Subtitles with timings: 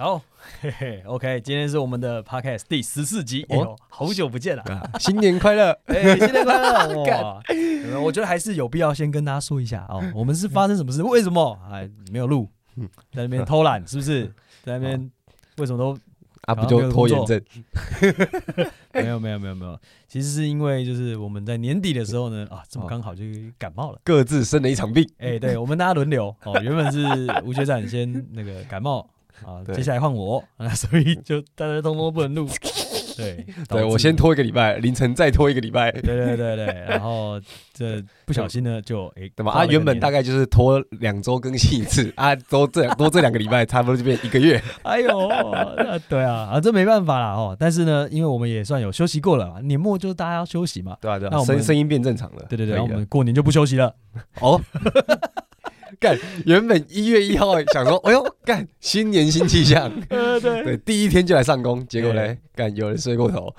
[0.00, 0.18] 好，
[0.62, 4.64] 嘿嘿，OK，今天是我们的 Podcast 第十四集，哦、哎，好久不见了，
[4.98, 7.42] 新年快乐， 哎，新年快乐， 哇，
[8.00, 11.02] 我觉得还是有必要先跟大家说一下哦，我们是发生什么事？
[11.02, 11.58] 为什么？
[11.70, 12.48] 哎没有录？
[13.12, 14.24] 在那边偷懒是不是？
[14.64, 15.10] 在那边
[15.58, 15.94] 为什么都？
[16.46, 17.42] 啊，不就拖延症？
[18.94, 19.78] 没有没有没有没有，
[20.08, 23.22] 其实是因为就是我们在年底的时候呢，啊，这么刚好就
[23.58, 25.06] 感冒了，各自生了一场病。
[25.18, 26.34] 哎，对，我们大家轮流。
[26.44, 27.04] 哦，原本是
[27.44, 29.06] 吴学长先那个感冒
[29.44, 32.48] 啊，接下来换我 啊，所以就大家通通不能录。
[33.16, 35.92] 对，对我先拖一个礼拜，凌晨再拖一个礼拜。
[35.92, 37.38] 对对对对，然后
[37.74, 39.52] 这不小心呢，就哎，对吧？
[39.52, 44.62] 啊，原本大概就是拖两周更新一次啊，多这多这两个礼拜，差不多就变一个月。
[44.84, 45.28] 哎呦，
[46.08, 47.54] 对啊，啊，这没办法啦哦。
[47.58, 52.46] 但是呢，因为我们也算有休息过了，年末就是大家要休息嘛，对啊对啊，那我们声声音变正常了。
[52.48, 53.94] 对对对，我们过年就不休息了。
[54.40, 54.58] 哦。
[56.00, 63.54] 干，原本一月一号想说，哎呦，干，新年新气象， 对对，第一天就来上工，结果嘞，干，有人睡过头，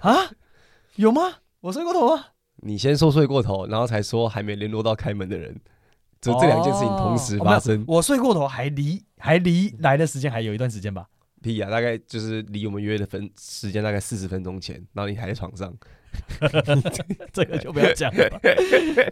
[0.00, 0.14] 啊？
[0.96, 1.22] 有吗？
[1.62, 2.26] 我睡过头啊？
[2.56, 5.58] 你先说睡过头，然后才说还没联络到开门的人，
[6.20, 7.82] 就这两件事情同时发生。
[7.88, 11.06] 我睡过头，还离还离来的时间还有一段时间吧？
[11.42, 15.72] 屁啊，大概就是离我们约的分时间大概四十分钟前，然后你还在床上。
[17.32, 18.40] 这个就不要讲了，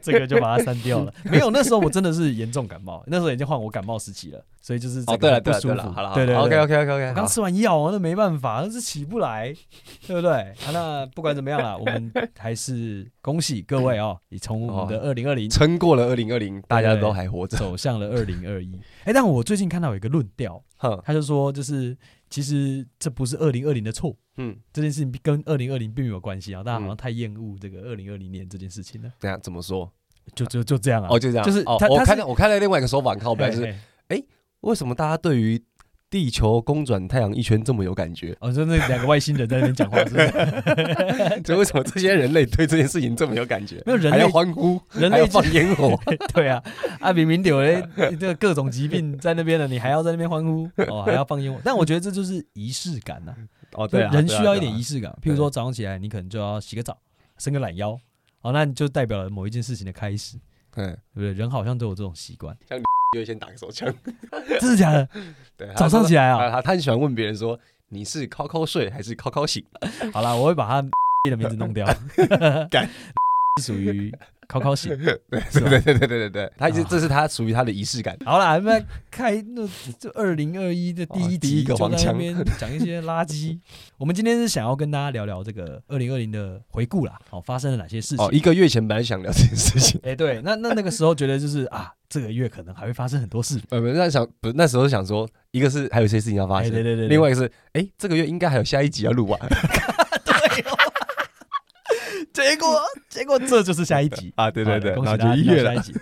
[0.02, 1.12] 这个就把它删掉了。
[1.24, 7.12] 没有，那时候我真的是严重感冒，那时候已经换我感冒时期了，所以就是哦，对了，不舒服，好了，对对，OK OK OK OK。
[7.14, 9.54] 刚吃完药，那没办法，那是起不来，
[10.06, 10.52] 对不对？
[10.72, 18.78] 那不管怎么样了，我们还是恭喜各位哦，你从我们的二零二零撑过了二零二零，大家都还活着，走向了二零二一。
[19.04, 20.62] 哎，但我最近看到有一个论调，
[21.04, 21.96] 他就说，就是
[22.34, 24.12] 其实这不是二零二零的错。
[24.38, 29.12] 嗯，这件事情跟二零二零并没有关系啊，大家好像太厌恶这个二零二零年这件事情了。
[29.20, 29.88] 等下怎么说？
[30.34, 31.08] 就就就这样啊？
[31.12, 31.46] 哦，就这样。
[31.46, 33.72] 就是哦，我看到我看到另外一个说法，靠北就是，
[34.08, 34.20] 哎，
[34.62, 35.62] 为什么大家对于
[36.10, 38.36] 地球公转太阳一圈这么有感觉？
[38.40, 41.40] 哦，就那两个外星人在那边讲话，是不是？
[41.42, 43.82] 就为什么这些人类对这件事情这么有感觉？
[43.84, 45.98] 没有人类还要欢呼，人类放烟火，
[46.32, 46.62] 对啊，
[47.00, 51.60] 啊，明明有嘞，这个各种疾病在那边了，你还要在那边欢呼，哦， 还要放烟火？
[51.64, 53.34] 但我觉得这就是仪式感呐。
[53.72, 55.10] 哦，对，啊人需要一点仪式感。
[55.20, 56.96] 譬如说早上起来，你可能就要洗个澡，
[57.38, 57.98] 伸个懒腰，
[58.42, 60.38] 哦，那你就代表了某一件事情的开始，
[60.72, 61.32] 对不对？
[61.32, 62.56] 人好像都有这种习惯。
[63.14, 63.92] 就会先打个手枪，
[64.60, 65.08] 真的假的？
[65.56, 67.58] 对，早上起来啊，他他很喜欢问别人说，
[67.90, 69.64] 你是靠靠睡还是靠靠醒？
[70.12, 70.82] 好了，我会把他
[71.30, 71.86] 的名字弄掉，
[73.60, 74.12] 是属于。
[74.46, 78.16] 考考醒， 对对对对对对对，他这是他属于他的仪式感。
[78.24, 79.68] 好了，我们开那
[79.98, 82.16] 这二零二一的第一集，第一个黄腔，
[82.58, 83.58] 讲一些垃圾。
[83.98, 88.24] 我们今天是想要跟大家聊聊这个二零二零的回顾啦，好，发生了哪些事情？
[88.24, 93.60] 哦，一个月前本来想聊这件事情， 哎，对，那那那个时候觉得就是啊，这个月可能还会发生很多事。
[93.70, 99.40] 呃，那想不那时候想说，一个是还有一些事情要发生，对对对，另外一个是，哎，这个月应该还有下一集要录完。
[102.54, 104.50] 结果， 结果这就是下一集 啊！
[104.50, 105.94] 对对对，恭喜大家，下一集。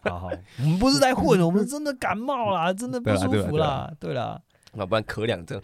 [0.00, 3.92] 好好，我们不是在混， 我们真的感冒啦，真的不舒服啦。
[3.98, 4.40] 对啦，
[4.74, 5.60] 要不然咳两阵。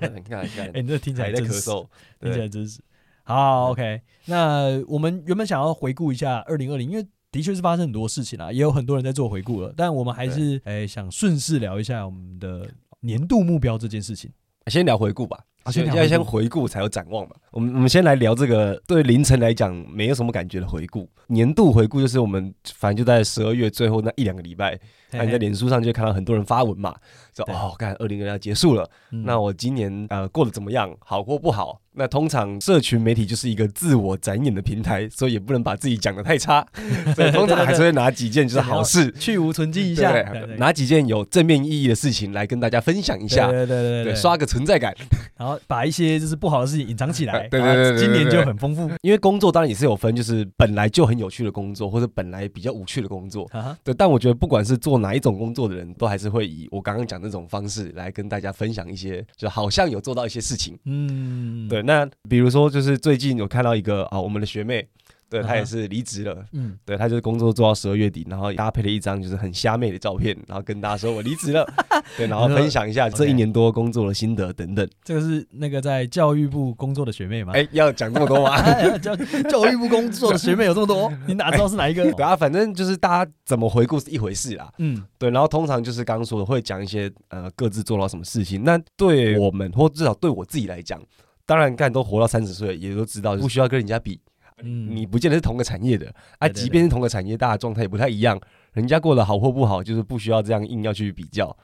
[0.00, 1.86] 你看，你看，哎，你这听起来在咳嗽，
[2.20, 2.80] 听起来真是。
[3.22, 4.00] 好，OK。
[4.26, 9.72] 那我们原本想要回顾一下二零二零，因为的确是发生很多事情啦，也有很多人在做回顾了。
[9.76, 12.68] 但我们还是哎想顺势聊一下我们的
[13.00, 14.30] 年度目标这件事情。
[14.68, 15.38] 先聊回顾吧。
[15.70, 17.34] 现在先回顾才有展望嘛。
[17.50, 21.08] 我们我们先来聊这个对凌晨来讲没有什么感觉的回顾。
[21.28, 24.78] 年度回顾就是我们反正就在十二月最后那一两个礼拜，
[25.10, 26.94] 那你在脸书上就会看到很多人发文嘛，
[27.34, 28.88] 说哦，看二零二零要结束了，
[29.24, 31.80] 那我今年呃过得怎么样，好或不好？
[31.98, 36.64] 那通常社群媒体就是一个自我展演的平台，所以也不能把自己讲的太差，
[37.16, 39.10] 所以通常还是会拿几件就是好事。
[39.12, 40.12] 去无存迹一下，
[40.58, 44.04] 拿几件有正面意义的事情来跟大家分享一下，对对对。
[44.04, 44.94] 对，刷个存在感，
[45.36, 48.90] 然后把一些就是不好的事情隐藏起来， 对对对，今年就很丰富。
[49.02, 53.48] 因为工作当然也是有分，就是本来就很有趣的工作，或者本来比较无趣的工作，
[53.84, 53.94] 对。
[53.94, 61.82] 但我觉得不管是做哪一种工作的人，都还是会以我刚刚讲那种方式来跟大家分享一些，就好像有做到一些事情，嗯，对。
[61.82, 64.86] 那比如说，就是最近有看到一个啊，我们的学妹。
[65.28, 71.66] 对，他也是离职了，嗯，对，他就是工作做到十二月底，然后搭配了一张就是很瞎妹的照片，然后跟大家说我离职了，
[72.16, 74.88] 对，然后分享一下这一年多工作的心得等等。
[75.02, 77.52] 这个是那个在教育部工作的学妹吗？
[77.54, 78.56] 哎，要讲这么多吗？
[78.98, 79.16] 教
[79.50, 82.04] 教育部工作的学妹有这么多，你哪知道是哪一个？
[82.12, 88.62] 对啊，反正就是大家怎么回顾是一回事啦，嗯，对，然后通常就是刚刚说的会讲一些呃各自做到什么事情。
[88.62, 91.02] 那对我们或至少对我自己来讲，
[91.44, 94.20] 当然干都活到三十岁，也都知道不需要跟人家比。
[94.62, 98.40] 嗯，你不见得是同个产业的啊，即便是同个产业，大家状态也不太一样，
[98.72, 101.54] 人家过得好或不好，就是不需要这样硬要去比较。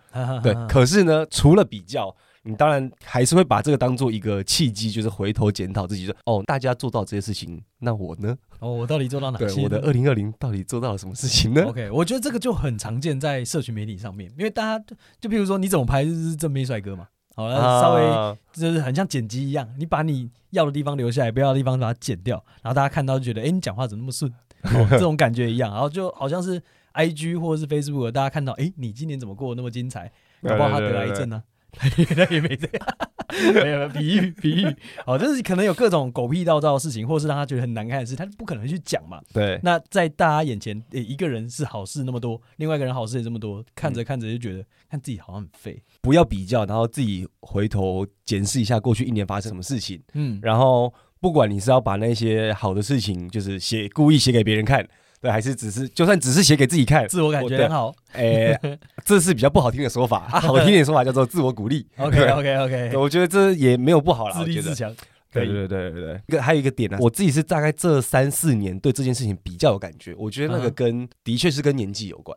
[0.43, 8.37] 对，可是呢，除了比较，你当然还是会把这个当做一个契机，就是回头检讨自己说，说哦，大家做到这些事情，那我呢？
[8.59, 9.47] 哦，我到底做到哪些？
[9.47, 14.85] 对，我的二零二零到底做到了什么事情呢？OK，我觉得这个就很常见在社群媒体上面，因为大家
[15.19, 24.31] 就比如说，你怎么拍就是正妹帅哥嘛，好了，稍微就是很像剪辑一样，你把你要的地方留下来，不要的地方把它剪掉，然后大家看到就觉得，哎，你讲话怎么那么顺？
[24.63, 26.63] 哦， 这种感觉一样，然后就好像是
[26.95, 30.11] IG 或者是 Facebook，大家看到，哎，你今年怎么过得那么精彩？
[30.43, 31.43] 搞不好他得癌症呢？
[31.73, 31.89] 他
[32.31, 34.77] 也没这样，没有比喻比喻。
[35.05, 39.21] 好，就是可能有各种狗屁倒灶的事情，或是让他觉得很难看的事，他不可能去讲嘛。
[39.33, 39.59] 对。
[39.63, 45.83] 那在大家眼前，一个人是好事那么多，另外一个人好事也这么多，看着看着就觉得看自己好像很废。
[46.01, 50.03] 不要比较，然后自己回头检视一下过去一年发生什么事情。
[50.15, 50.39] 嗯。
[50.43, 50.93] 然后。
[51.23, 54.85] 不管你是要把那些好的事情，就是写故意写给别人看，
[55.23, 58.59] 对，还是只是就算只是写给自己看，自我感觉很好，哎，
[59.07, 61.87] 这是比较不好听的说法啊，好听点说法叫做自我鼓励。
[61.97, 64.93] OK OK OK，我觉得这也没有不好啦，自立自强。
[65.31, 72.37] 对对对对对，一个还有一个点呢，我自己是大概这三四年对这件事情比较有感觉，我觉得那个跟的确是跟年纪有关，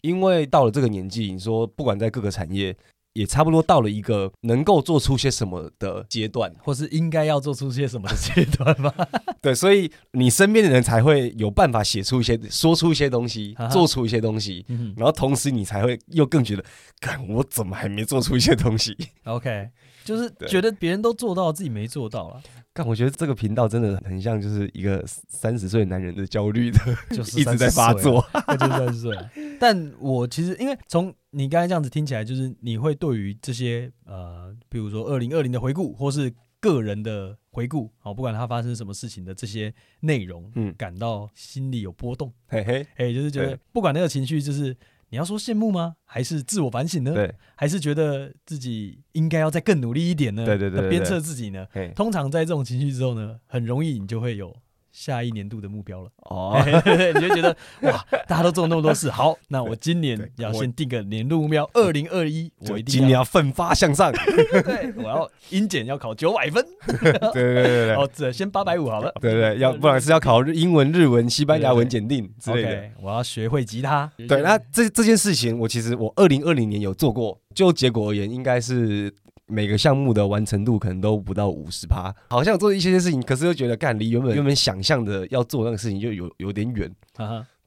[0.00, 2.74] 因为到了这个年纪，你说不管在各个产业。
[3.14, 8.94] 也差不多到了一个能够做出些什么的阶段，或是应该要做出些什么的阶段吧。
[9.42, 16.64] 对，所以你身边的人才会有办法写出一些、说出一些东西、做出一些东西，嗯、然后同时你才会又更觉得，
[17.00, 19.68] 看我怎么还没做出一些东西？OK，
[20.04, 22.40] 就是觉得别人都做到，自己没做到了。
[22.74, 26.78] 但我觉得这个频道真的很像，就是一个三十岁男人的焦虑的，
[27.10, 28.24] 就是 一直在发作，
[28.58, 29.14] 就三十岁。
[29.60, 44.76] 但我其实因为从你刚才这样子听起来，就是你会对于这些呃，比如说二零二零的回顾，或是个人的回顾，好，不管他发生什么事情的这些内容，嗯，感到心里有波动，嘿嘿，哎，就是觉得不管那个情绪，就是。
[45.12, 45.96] 你要说羡慕吗？
[46.06, 47.12] 还是自我反省呢？
[47.12, 50.42] 对，还是觉得自己应该要再更努力一点呢？
[50.46, 51.66] 对对对，鞭策自己呢？
[51.94, 54.56] 通常在这种情绪之后呢，很容易你就会有。
[54.92, 56.10] 下一年度的目标了。
[56.18, 56.62] 哦，
[57.14, 79.12] 你就觉得哇，大家都做那么多事，好， 那我今年要先定个年度目标，二零二一，我一定今年要奋发向上， 对，我要英检要考九百分，对对对对，哦，这先八百五好了，对对，要不然是要考英文、日文、西班牙文检定之类的，我要学会吉他，对，那这这件事情，我其实我二零二零年有做过，就结果而言，应该是。
[79.52, 86.90] 每个项目的完成度可能都不到五十趴，好像做一些些事情，可是又觉得干离原本原本想象的要做那个事情就有有点远。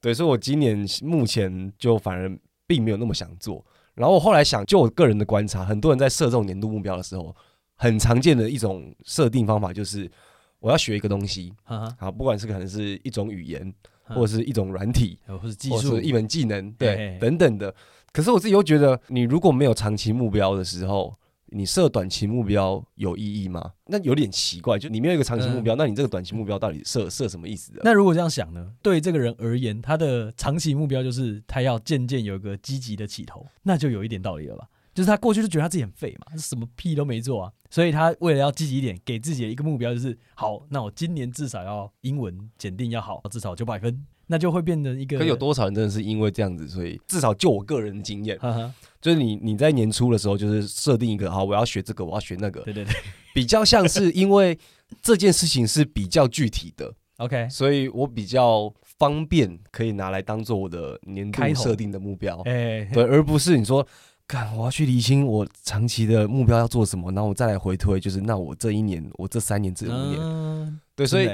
[0.00, 2.30] 对，所以我今年目前就反而
[2.66, 3.64] 并没有那么想做。
[3.94, 7.34] 然后我后来想，就我个人的观察，很多人在设这种年度目标的时候，
[7.76, 10.10] 很常见的一种设定方法就是
[10.58, 13.72] 我要学一个东西，啊不管是可能是一种语言，
[14.04, 17.18] 或者是一种软体，或者技术，一门技能，对，嘿嘿。
[17.20, 17.74] 等等的。
[18.12, 21.16] 可是我自己又觉得，你如果没有长期目标的时候，
[21.48, 23.72] 你设短期目标有意义吗？
[23.86, 27.80] 那有点奇怪，就你没有一个长期目标，嗯、那你这个短期目标到底设设什么意思的？
[27.84, 28.72] 那如果这样想呢？
[28.82, 34.68] 对这个人而言，他的长期目标就是他要渐渐有一个积极的起头，那就有一点道理了吧？
[34.92, 44.06] 就是他过去就觉得他自己很废嘛，什么屁都没做啊，所以他为了要积极一点，给自己的一个目标就是好，那我今年至少要英文检定要好，至少九百分。
[44.26, 45.18] 那就会变成一个。
[45.18, 52.94] 可有多少人真的是因为这样子，所以至少就我个人的经验，呵呵就是你你在年初的时候就是设定一个，好，我要学这个，我要学那个，对对对，
[53.32, 54.58] 比较像是因为
[55.00, 63.86] 这件事情是比较具体的，OK，所以我比较方便可以拿来当做我的年度设定的目标，哎，对，而不是你说，
[64.26, 71.28] 看我要去厘清我长期的目标要做什么，然后我再来回推，就是那我这一年，我这三年，这五年，嗯、对，所以。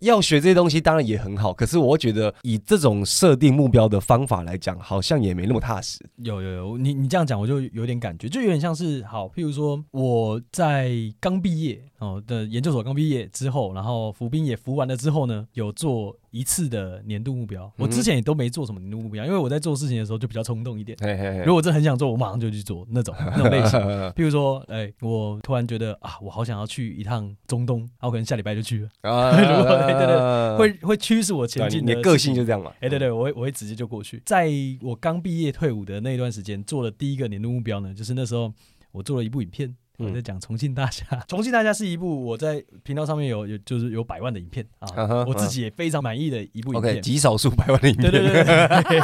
[0.00, 5.98] 要学这些东西当然也很好，可是我觉得以这种设定目标的方法来讲，好像也没那么踏实。
[6.16, 17.72] 有有有，你你这样讲我就有点感觉，就有点像是好，譬如说我在刚毕业哦的研究所刚毕业之后，然后服兵也服完了之后呢，有做一次的年度目标。
[17.78, 20.96] 我之前也都没做什么年度目标，因为我在做事情的时候就比较冲动一点。
[21.00, 23.80] 嘿嘿嘿，如果我真的很想做，我马上就去做那种那种类型。
[24.14, 28.88] 譬如说，哎、欸，我突然觉得啊，我好想要去一趟中东，我可能下礼拜就去了。
[29.02, 31.82] 如果对对对，会会驱使我前进。
[31.82, 32.72] 你的个性就这样嘛？
[32.80, 34.22] 哎，对对，我会我会直接就过去。
[34.24, 34.50] 在
[34.82, 38.52] 我刚毕业退伍的那段时间，做了第一个年度目标呢，就是那时候
[38.92, 41.04] 我做了一部影片，我在讲重庆大侠。
[41.28, 44.88] 重庆大侠 是一部我在频道上面有有就是有百万的影片啊，
[45.26, 48.10] 我自己也非常满意的一部影片，极少数百万的影片。
[48.10, 49.00] 对对对，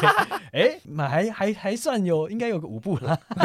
[0.52, 3.18] 哎，还还还算有，应该有个五部了。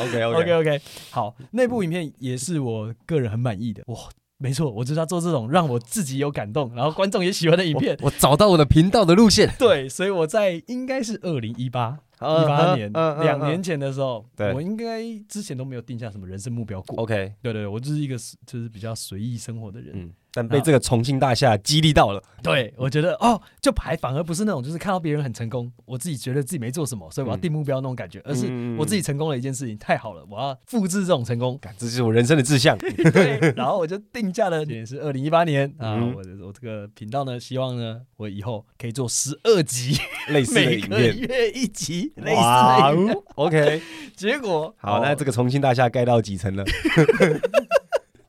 [0.00, 3.96] OK OK OK OK，好，那部影片也是我个人很满意的哇。
[4.42, 7.96] 没错，我就是要做这种让我自己有感动，然后观众也喜欢的影片。
[8.00, 9.48] 我，我找到我的频道的路线。
[9.58, 17.02] 对，所以我在应该是二零一八 一八年两年前的时候，我应该之前都没有定下什么人生目标过。
[17.02, 19.92] OK，对，对对，我就是一个就是比较随意生活的人。
[19.94, 28.46] 嗯但被这个重庆大厦激励到了，对，我觉得哦，就还反而不是那种就是看到别人很成功，我自己觉得自己没做什么，所以我要定目标那种感觉，而是
[28.78, 32.76] 我自己成功了一件事情太好了，我要复制这种成功，这是我人生的志向。
[32.78, 35.72] 对，然后我就定价了，也是二零一八年。
[35.78, 39.98] 啊，我我这个频道呢，希望呢，我以后可以做十二集
[40.32, 43.22] 类似的 影片，每个月一集类似的。
[43.34, 43.82] OK，
[44.16, 46.64] 结果好，那这个重庆大厦盖到几层了？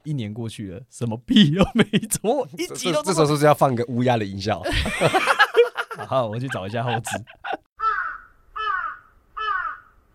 [0.03, 4.61] 一年过去了，什么屁都没做，一集都这时候是不是要放个乌鸦的音效？
[6.07, 7.23] 好，我去找一下后置。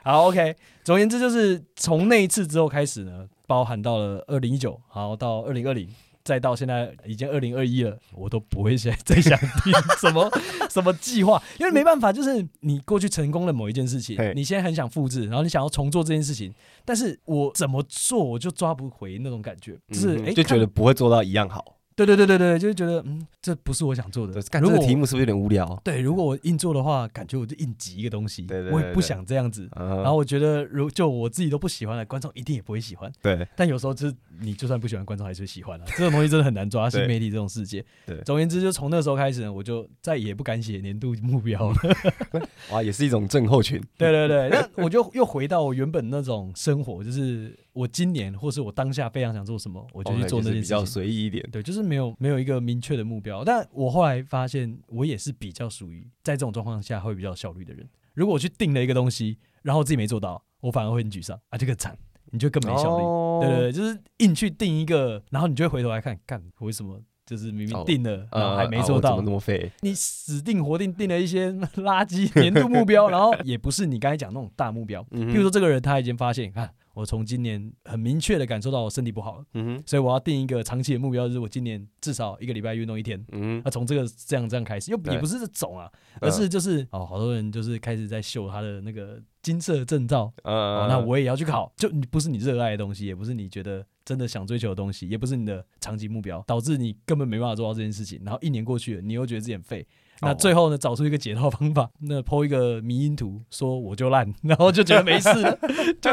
[0.03, 0.57] 好，OK。
[0.85, 5.89] 总而言之，就是从那一次之后开始呢，包含到了二零一九，好到二零二零。
[6.29, 10.31] 再到现在已经二零二一了，我都不会再再想听什么
[10.69, 16.53] 什么计划，因为没办法，就是你过去成功了某一件事情，你现在很想复制，然后你想要重做这件事情，
[16.85, 21.78] 但是我怎么做我就抓不回那种感觉，就是哎，就觉得不会做到一样好。
[22.07, 24.41] 对对对对对，就是觉得嗯，这不是我想做的。
[24.43, 25.81] 干这个题目是不是有点无聊？
[25.83, 29.69] 对，如果我硬做的话，感觉我就硬挤一个东西，我也不想这样子。
[29.75, 33.11] 然后我觉得，如就我自己都不喜欢的，观众一定也不会喜欢。
[33.21, 33.45] 对。
[33.57, 35.85] 但有时候就是你就算不喜欢，观众还是会喜欢啊。
[35.89, 37.85] 这种东西真的很难抓，新媒体这种世界。
[38.07, 38.17] 对。
[38.23, 41.77] 总而言之，就从那时候开始呢，我就再也不敢写年度目标了。
[42.71, 43.83] 哇，也是一种症候群。
[43.97, 47.59] 对对对，那我就又回到我原本那种生活，就是。
[47.79, 50.63] 我今年或是我当下非常想做什么，我就去做那件事情。
[50.63, 53.45] 比较随意一点，对，就是没有没有一个明确的目标。
[53.45, 57.89] 但我后来发现，我也是比较属于在这种状况下会比较效率的人。
[58.15, 61.97] 如果我去定了一个东西，然后自己没做到，我反而会很沮丧啊，这个惨，
[62.33, 63.05] 你就更没效率。
[63.05, 67.01] 哦、对对对，就是硬去定一个，然后你就会回头来看，干为什么？
[67.25, 69.71] 就是明明定了，哦、然后还没做到，呃啊、怎么那么废？
[69.83, 75.07] 你死定活定定了一些 垃圾年度目标，然后也不是你刚才讲那种大目标。
[75.11, 83.25] 嗯、哼譬如说，这个人他已经发现，看我从今年很明确的感受到我身体不好了，嗯、哼所以我要定一个长期的目标，就是我今年至少一个礼拜运动一天。
[83.31, 85.89] 嗯，那从这个这样这样开始，又也不是这种啊，
[86.21, 93.87] 而是就是哦，好多人就是开始在秀他的那个金色证照，嗯、哦，那我也要去考，就你不是你热爱的东西，也不是你觉得。
[94.09, 98.19] 真的想追求的东西，也不是你的长期目标，导致你根本没办法做到这件事情。
[98.25, 99.87] 然后一年过去了，你又觉得自己很废。
[100.21, 105.59] 那最后呢，找出一个解套方法，那 po 一个迷因图，说我就烂， 然后就觉得没事 了。
[106.01, 106.11] 就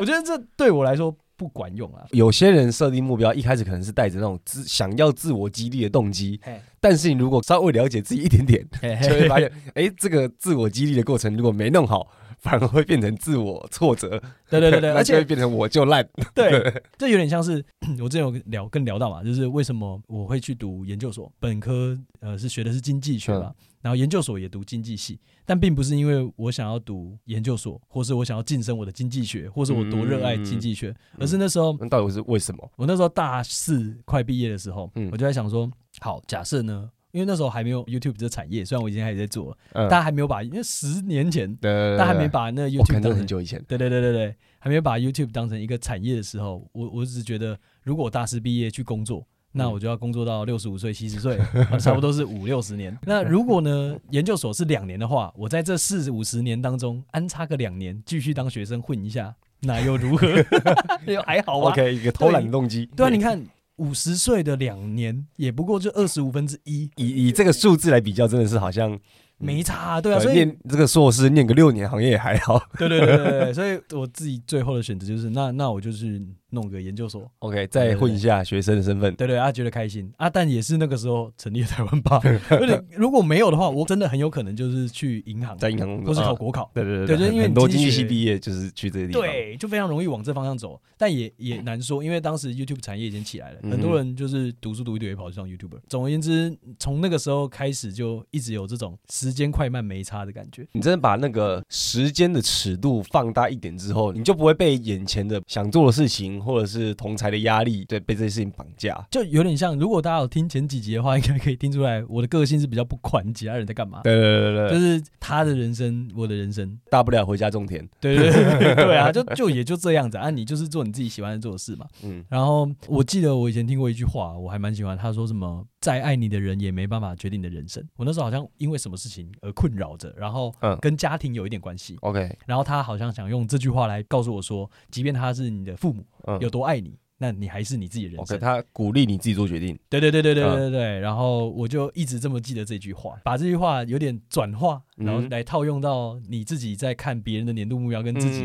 [0.00, 2.04] 我觉得这对我来说不管用啊。
[2.10, 6.40] 有些人设定目标，一开始可能是带着那种自想要自我激励的动机，
[6.80, 8.66] 但是你如果稍微了解自己一点点，
[9.02, 12.08] 就会发现，哎、欸，这个自我激励的过程如果没弄好。
[12.44, 16.06] 反而会变成自我挫折，对对对对， 而且会变成我就烂。
[16.34, 17.64] 对，这有点像是
[17.98, 32.70] 我之前有聊跟聊到嘛，就是为什么我会去读研究所，本科呃是学的是经济学嘛，嗯、然后研究所也读经济系，但并不是因为我想要读研究所，或是我想要晋升我的经济学，或是我多热爱经济学，嗯、而是那时候那到底是为什么？
[32.76, 35.70] 我那时候大四快毕业的时候，嗯、我就在想说，
[36.00, 36.90] 好，假设呢？
[37.14, 51.38] 因为那时候还没有 YouTube 这产业，虽然我已经开始在做了，嗯、但还没有把，因为十年前，对对对对，但还没把那 YouTube 当成很久以前，对对对对对，还没有把 YouTube 当成一个产业的时候，我我只是觉得，如果我大四毕业去工作，那我就要工作到六十五岁、七十岁，
[51.78, 52.98] 差不多是五六十年。
[53.06, 60.26] 那如果呢，研究所是两年的话，我在这四五十年当中安插个两年，继续当学生混一下，那又如何？
[61.06, 61.70] 又还好啊。
[61.70, 62.86] OK，一个偷懒动机。
[62.96, 63.40] 对啊，你看。
[63.76, 66.90] 五十岁的两年，也不过就二十五分之一。
[66.96, 68.98] 以以这个数字来比较，真的是好像。
[69.36, 72.62] 没差啊，对啊，所以念这个硕士念个六年，好像也还好。
[72.78, 76.22] 对对对对，所以我自己最后的选择就是，那那我就是
[76.54, 79.14] 弄个研究所，OK，再混一下学生的身份。
[79.16, 82.20] 对对啊，觉得开心啊，但也是那个时候成立了台湾吧。
[82.50, 86.70] 而且如果没有的话，我真的很有可能就是去银行，在银行工作，或是考国考。
[86.72, 90.80] 对对对，对，因为很多经济系毕业就是去这个地方，对，就非常容易往这方向走。
[90.96, 95.80] 但也也难说，因为当时 YouTube 产业已经起来了，很多人就是读书读一读也跑去当 YouTuber。
[95.88, 109.04] 总而言之，从那个时候开始就一直有这种时间快慢没差的感觉，你真的把那个时间的尺度放大一点之后，你就不会被眼前的想做的事情，或者是同才的压力，对，被这些事情绑架。
[109.10, 114.02] 就有点像，如果大家有听前几集的话，应该可以听出来，我的个性是比较不管其他人在干嘛。
[114.02, 117.88] 对对对对，就是他的人生，我的人生，大不了回家种田。
[118.00, 121.86] 对对对对啊，就就也就这样子啊，你就是做你自己喜欢做的事嘛。
[122.02, 122.24] 嗯。
[122.28, 127.86] 然后我记得我以前听过一句话，我还蛮喜欢，他说什么，再爱你的人也没办法决定你的人生。
[127.96, 130.50] 我那时候好像因为什么事情而困扰着，然后
[130.80, 131.98] 跟家庭有一点关系。
[132.00, 136.02] OK，然后他好像想用这句话来告诉我说，即便他是你的父母，
[136.40, 138.38] 有多爱你，那你还是你自己的人生。
[138.38, 139.78] Okay, 他鼓励你自己做决定。
[139.90, 140.80] 对对对对对对对对。
[140.80, 148.40] 嗯、然后我就一直这么记得这句话，把这句话有点转化，然后来套用到你自己在看别人的年度目标跟自己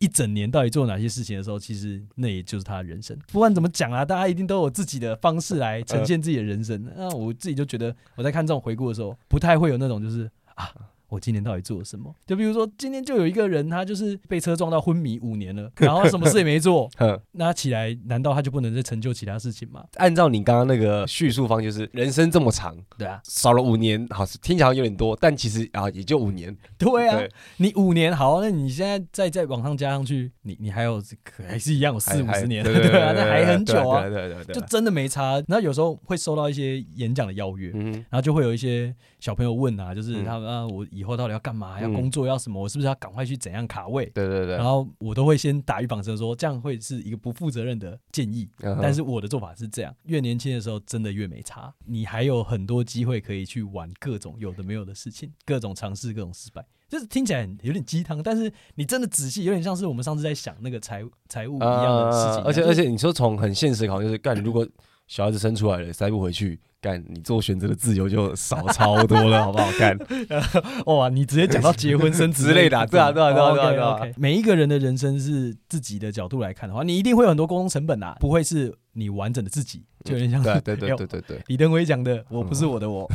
[0.00, 3.16] 一整年到底做哪些事情的时候，其实那也就是他的人生。
[3.30, 6.90] 不管怎么讲啊，大家一定都有自己的方式来呈现自己的人生。
[6.96, 10.72] 那我自己就觉得，我在看这种回顾的时候，不太会有那种就是啊。
[11.10, 12.14] 我今年到底做了什么？
[12.24, 16.88] 就比如说，今天就有一个人，他就是被车撞到昏迷五年了，然后什么事也没做。
[17.32, 19.84] 那起来，难道他就不能再成就其他事情吗？
[19.96, 26.56] 按照你刚刚那个叙述方，就是人生这么长，对啊，少了五年，好，听起来有点多，但其实啊，也就五年。
[26.78, 31.02] 对啊，对你五年好，那你现在再再往上加上去，你你还有
[31.46, 35.42] 还是一样有四五十年，对啊，那还很久啊，对对对，就真的没差。
[35.48, 41.80] 那有时候会收到一些演讲的邀约，然后就会有一些小朋友问啊，就是他们啊，我以后到底要干嘛？
[41.80, 42.60] 要工作要什么？
[42.62, 44.04] 我是不是要赶快去怎样卡位？
[44.14, 44.54] 对对对。
[44.56, 48.46] 然后我都会先打预防针，说这样会是一个不负责任的建议。
[48.82, 51.72] 但是我的做法是这样：越年轻的时候，真的越没差。
[51.86, 56.62] 你还有很多机会可以去玩各种有的没有的事情，各种尝试，各种失败。
[56.86, 62.44] 就是听起来有点鸡汤，但是你真的仔细，有点像是我们上次在想那个财财务一样的事情。
[62.44, 64.68] 而且而且，你说从很现实考虑，就是干，如果
[65.06, 66.60] 小孩子生出来了，塞不回去。
[66.80, 69.70] 干，你做选择的自由就少超多了，好不好？
[69.78, 69.98] 干，
[70.86, 74.14] 哇，你直接讲到结婚生子 之类的，对啊，对啊，对啊，对啊，对啊。
[74.16, 81.42] 每一个人的人生是自己的角度来看的话，你一定会有很多沟通成本啊，不会是你完整的自己，就有点像，对对对对对对。
[81.48, 83.06] 李登辉讲的，我不是我的我。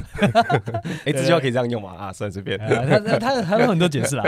[1.06, 1.96] 哎，这句话可以这样用吗？
[1.96, 2.60] 啊，算随便。
[2.60, 4.24] 他他他他有很多解释啊。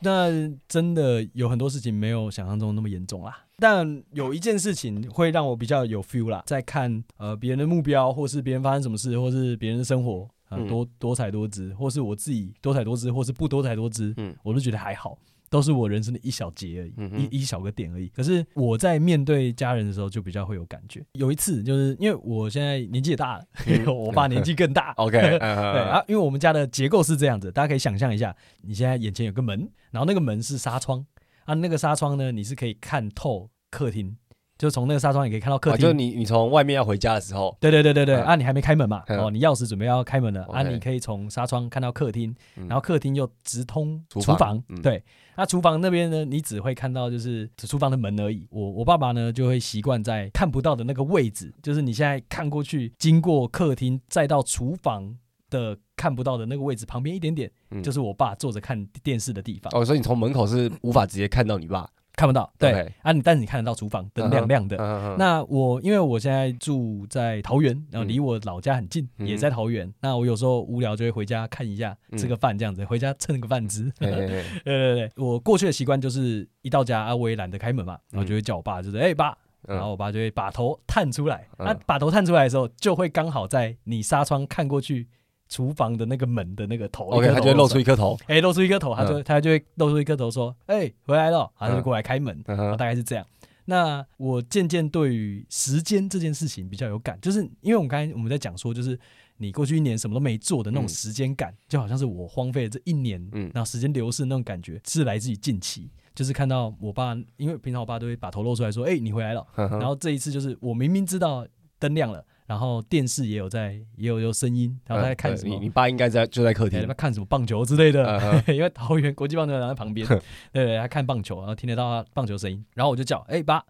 [0.00, 0.28] 那
[0.66, 3.38] 真的有很多事情没有想象中那么严重啦。
[3.56, 15.16] 但有一件事情会让我比较有 feel 啦，在看呃别人的目标，或是别人发生什么事，或是别人的生活啊、呃、多多彩多姿，或是我自己多彩多姿，或是不多彩多姿，嗯，我都觉得还好，
[15.50, 18.08] 都是我人生的一小节而已，嗯、一一小个点而已。
[18.08, 21.04] 可是我在面对家人的时候，就比较会有感觉。
[21.12, 31.04] 有一次，就是因为我现在年纪也大了，嗯、 我爸年纪更大， OK， 对啊，因为我们家的结构是这样子，大家可以想象一下，你现在眼前有个门，然后那个门是纱窗。
[31.44, 34.16] 啊，那个纱窗呢，你是可以看透客厅，
[34.56, 35.86] 就从那个纱窗也可以看到客厅。
[35.86, 39.02] 啊、就你你从外面要回家的时候，对对对对对，嗯、啊，你还没开门嘛？
[39.06, 44.36] 嗯、哦，你钥匙准备要开门了，嗯、啊，你可以从纱窗看到客厅，嗯、然后客厅又直通厨房。
[44.36, 45.02] 厨房嗯、对，
[45.36, 48.46] 那厨房那边呢，你只会看到就是厨房的门而已。
[48.50, 55.16] 我我爸爸呢就会习惯在看不到的那个位置，就是你现在看过去，经过客厅再到厨房
[55.50, 59.72] 的看不到的那个位置旁边一点点，嗯、就是我爸坐着看电视的地方。
[59.74, 62.52] 哦，所以你从门口是无法直接看到你爸，看不到。
[62.58, 62.92] 对 Okay.
[63.02, 64.76] 啊，你但是你看得到厨房灯亮亮的。
[64.76, 65.12] Uh huh.
[65.12, 65.16] uh.
[65.16, 69.92] 那我因为我现在住在桃园，然后离我老家很近，嗯、也在桃园。
[70.00, 73.92] 那我有时候无聊就会回家看一下，吃个饭这样子，嗯、回家蹭个饭吃。
[73.98, 79.36] 对对对，我过去的习惯就是一到家啊，我也懒得开门嘛，然后就会叫我爸，就是哎、欸、爸。
[79.66, 85.08] 然后我爸就会把头探出来，那、嗯啊、把头探出来的时候，就会刚好在你纱窗看过去
[85.48, 93.26] 厨房的那个门的那个头，OK，他就会露出一颗头，哎，露出一颗头，他就他就会露出一颗头说，哎，回来了，他就过来开门，大概是这样。
[93.66, 98.98] 那我渐渐对于时间这件事情比较有感，就是因为我们刚才我们在讲说，就是
[99.38, 105.90] 你过去一年什么都没做的那种时间感，就好像是我荒废了这一年，嗯，然后时间流逝的那种感觉，是来自于近期。
[106.14, 111.44] 就是看到我爸，因为平常我爸都会把头露出来说：“哎，你回来了。”然后这一次就是我明明知道
[111.80, 115.54] 灯亮了，然后电视也有在，也有有声音，然后他在看什么？
[115.54, 118.04] 你你爸应该在就在客厅，在看什么棒球之类的，
[118.48, 120.20] 因为桃园国际棒球场在旁边，对
[120.52, 123.64] 对，他看棒球，然后听得到他棒球声音，然后我就叫：“哎，爸！”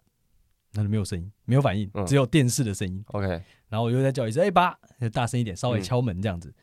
[0.73, 3.01] 那就没有声音，没有反应，只有电视的声音。
[3.07, 3.27] OK，
[3.69, 6.53] 然后我又再叫一声：“哎，爸！”就大声一点，稍微敲门这样子，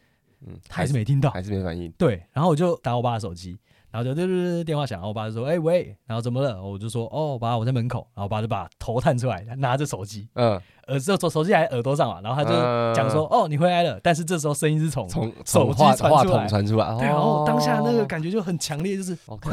[0.47, 1.91] 嗯，他还是没听到，还是没反应。
[1.93, 3.59] 对，然后我就打我爸的手机。
[3.93, 19.51] 然后就对对对，电话响，然后我爸就说：“哎喂，然后怎么了？”我就说：“哦，爸，我在门口。”然后我爸就把头探出来，拿着手机，嗯，耳手手机还在耳朵上嘛，然后他就讲说：“哦，你回来了。”但是这时候声音是从从手机话筒传出来，对，然后当下那个感觉就很强烈，就是 OK。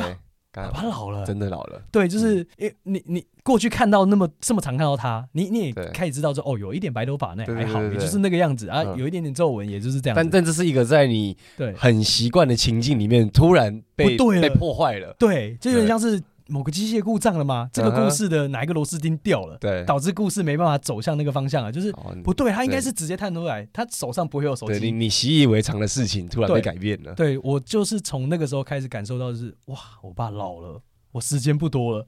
[0.52, 1.82] 爸爸老了，真的老了。
[1.92, 10.16] 对，就是诶，你你过去看到那么这么常看到他，你你也开始知道说，哦，有一点白头发，那还好，也就是那个样子啊，有一点点皱纹，也就是这样。
[10.16, 15.16] 但但这是一个在你对很习惯的情境里面，突然被被破坏了。
[15.20, 16.22] 对，就有点像是。
[16.50, 17.70] 某个机械故障了吗？
[17.72, 19.58] 这个故事的哪一个螺丝钉掉了？
[19.60, 24.80] 对，导致故事没办法走向那个方向啊，就是不对，他应该是直接探出来，他手上不会有手机。
[24.80, 27.14] 你你习以为常的事情突然被改变了。
[27.14, 30.82] 对，我就是从那个时候开始感受到，就是哇，我爸老了，
[31.12, 32.08] 我时间不多了。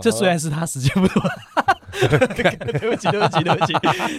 [0.00, 1.22] 这虽然是他时间不多。
[2.08, 3.72] 对不起，对不起，对不起。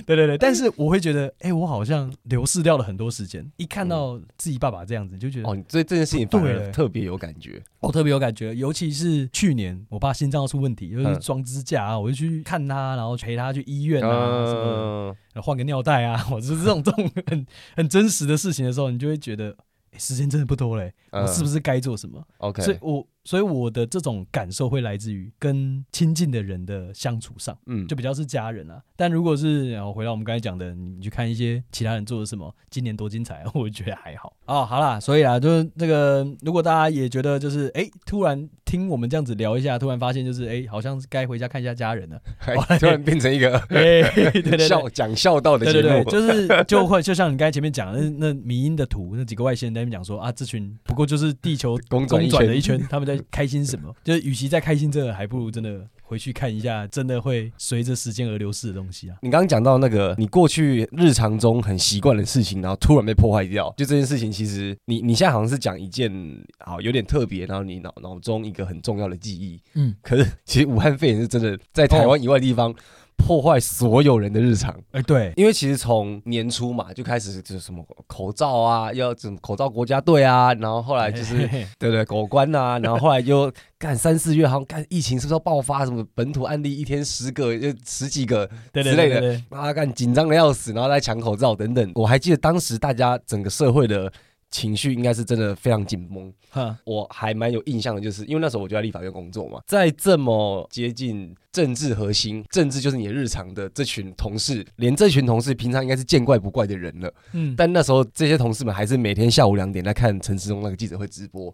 [0.05, 3.45] 对对对，但是我会觉得，哎，我好像流逝掉了很多时间。
[3.57, 7.61] 一看到自己爸爸这样子，就觉得哦，对这件事情反而特别有感觉。
[7.79, 19.55] 我特别有感觉，尤其是去年我爸心脏要出问题，就是装支架啊，我就去看他，然后陪他去医院啊，什么换个尿袋啊， 或者是这种这种很很真实的事情的时候，你就会觉得。
[19.95, 28.81] 时间真的不多嘞，我是不是该做什么？OK，所以我所以我的这种感受会来自于跟亲近的人的相处上，嗯，就比较是家人啊。
[28.95, 34.33] 但如果是然后回到我们刚才讲的，你去看一些其他人做的什么，今年多精彩， 我觉得还好。
[34.45, 34.65] 哦。
[34.65, 42.21] 好啦，所以啊，就是这个，如果大家也觉得就是哎，突然听我们这样子聊一下，突然发现就是哎，好像是该回家看一下家人了，
[42.79, 43.61] 突然变成一个
[44.67, 53.93] 笑讲孝道的节目，对对对，就是就会就像你刚才前面讲的那那迷音的图，那几个外星人在那边讲说啊，这群不过就是地球公转了一圈，他们在开心什么？
[54.03, 55.87] 就是与其在开心这个，还不如真的。
[56.05, 59.17] 回去看一下，真的会随着时间而流逝的东西啊！
[59.21, 66.11] 你刚刚讲到那个，你过去日常中很习惯的事情，然后突然被破坏掉，就这件事情，其实你你现在好像是讲一件
[66.59, 72.69] 好有点特别，然后你脑脑中一个很重要的记忆，嗯，可是其实武汉肺炎是真的在台湾以外的地方。
[72.69, 72.75] 哦
[73.17, 94.11] 破坏所有人的日常，哎，对，因为其实从年初嘛就开始就是什么口罩啊，要什么口罩国家队啊，然后后来就是嘿嘿嘿对对狗官啊，然后后来就 干三四月好像干疫情是不是要爆发，什么本土案例一天十个就十几个之类的，啊干紧张的要死，然后再抢口罩等等，我还记得当时大家整个社会的。
[94.53, 111.51] 情绪应该是真的非常紧绷，哈，我还蛮有印象的，就是因为那时候我就在立法院工作嘛，在这么接近政治核心，政治就是你的日常的这群同事，连这群同事平常应该是见怪不怪的人了，嗯，但那时候这些同事们还是每天下午两点在看陈时中那个记者会直播，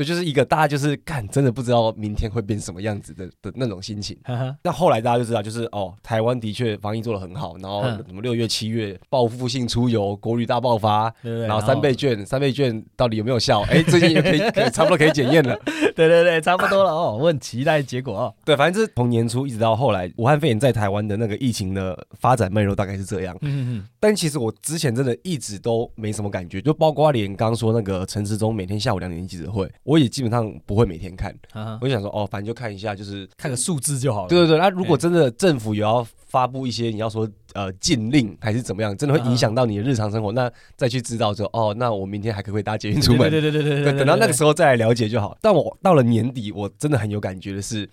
[0.00, 4.16] 这就是一个大家就是干，真的不知道明天会变什么样子的的那种心情。
[4.62, 13.60] 那后来大家就知道，就是哦，台湾的确防疫做得很好，然后什么六月、七月报复性出游，国旅大爆发，然后三倍券，三倍券到底有没有效？
[13.68, 15.54] 哎，最近也可以，可以差不多可以检验了。
[15.94, 18.34] 对对对，差不多了哦，我很期待结果哦。
[18.42, 23.36] 对，反正就是从年初一直到后来，武汉肺炎在台湾的那个疫情的发展脉络大概是这样。
[23.42, 23.84] 嗯嗯。
[24.00, 29.70] 但其实我之前真的一直都没什么感觉，就包括连刚刚说那个陈时中每天下午两点记者会。
[29.90, 31.34] 我也基本上不会每天看，
[31.80, 34.28] 我就想说哦，反正就看一下，就是看个数字就好了。
[34.28, 43.30] 对对对，那如果真的政府有要发布一些，你要说呃禁令还是怎么样，真的会影响到你的日常生活，那再去知道说哦，那我明天还可不可以搭捷运出门？
[43.30, 45.36] 对对对对对，等到那个时候再来了解就好。
[45.40, 47.88] 但我到了年底，我真的很有感觉的是，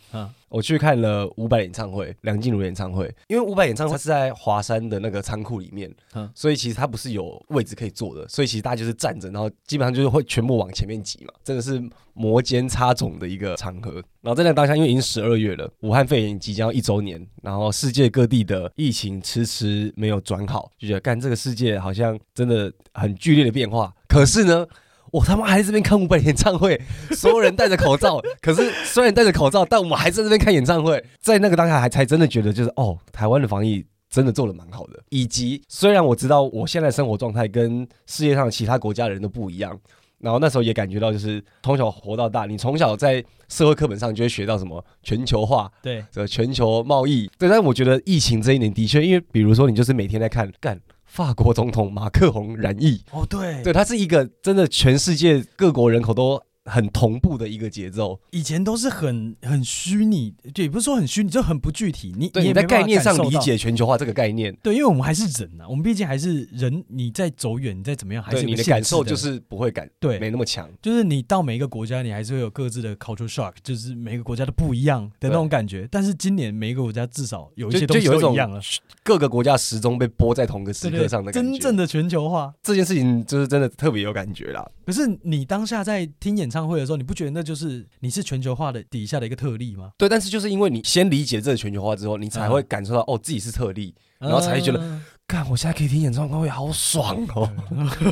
[0.49, 5.93] 我去看了伍佰演唱会，梁静茹演唱会，因为伍佰演唱会是在华山的那个仓库里面，
[6.33, 11.81] 所以其实他不是有位置可以坐的，所以其实大家就是站着，然后基本上就是会全部往前面挤嘛，真的是
[12.13, 14.01] 摩肩擦踵的一个场合。
[14.21, 23.91] 然后在那当下，因为已经十二月了，武汉肺炎即将一周年，然后世界各地的疫情迟迟没有转好，就觉得干这个世界好像真的很剧烈的变化。
[24.07, 24.67] 可是呢，
[25.11, 26.79] 我他妈还在这边看伍佰演唱会，
[27.15, 28.21] 所有人戴着口罩。
[28.41, 31.03] 可是虽然戴着口罩，但我们还在这边看演唱会。
[31.21, 34.99] 在那个当下，还才真的觉得，就是哦，台湾的防疫真的做得蛮好的。
[35.09, 39.79] 以及虽然我知道我现在生活状态跟世界上其他国家的人都不一样，
[40.19, 47.29] 然后那时候也感觉到，就是从小活到大，你从小在社会课本上就会学到什么全球化，对，这全球贸易。
[47.37, 50.79] 对，但我觉得疫情这一年的确，因为比如说你就是每天在看干。
[51.05, 56.39] 法国总统马克宏染疫哦，对，对，他是一个真的全世界各国人口都。
[56.67, 62.13] 很同步的一个节奏，以前都是很很虚拟，就也不是说很虚拟，就很不具体。
[62.17, 66.83] 你你在概念上理解全球化这个概念，对，因为我们还是人呐、啊，我们毕竟还是人。
[66.89, 70.69] 你再走远，你再怎么样，还是你的感受就是不会感，对，没那么强。
[70.81, 75.87] 就是你到每一个国家，你还是会有各自的 culture shock，就是每个国家都不一样的那种感觉。
[75.91, 78.59] 但是今年每一个国家至少有一些东西都一样了，
[79.03, 81.51] 各个国家时钟被拨在同个时刻上的感觉。
[81.51, 84.65] 真正的全球化这件事情，就是真的特别有感觉啦。
[84.85, 87.31] 可是你当下在听演唱会的时候，你不觉得？
[87.31, 89.91] 那就是你是全球化的底下的一个特例吗？
[89.97, 94.79] 对，但是就是因为你先理解这个全球化之后，你才会感受到、嗯、哦自己是特例，然后才会觉得，
[95.27, 97.51] 看、嗯、我现在可以听演唱会，好爽哦！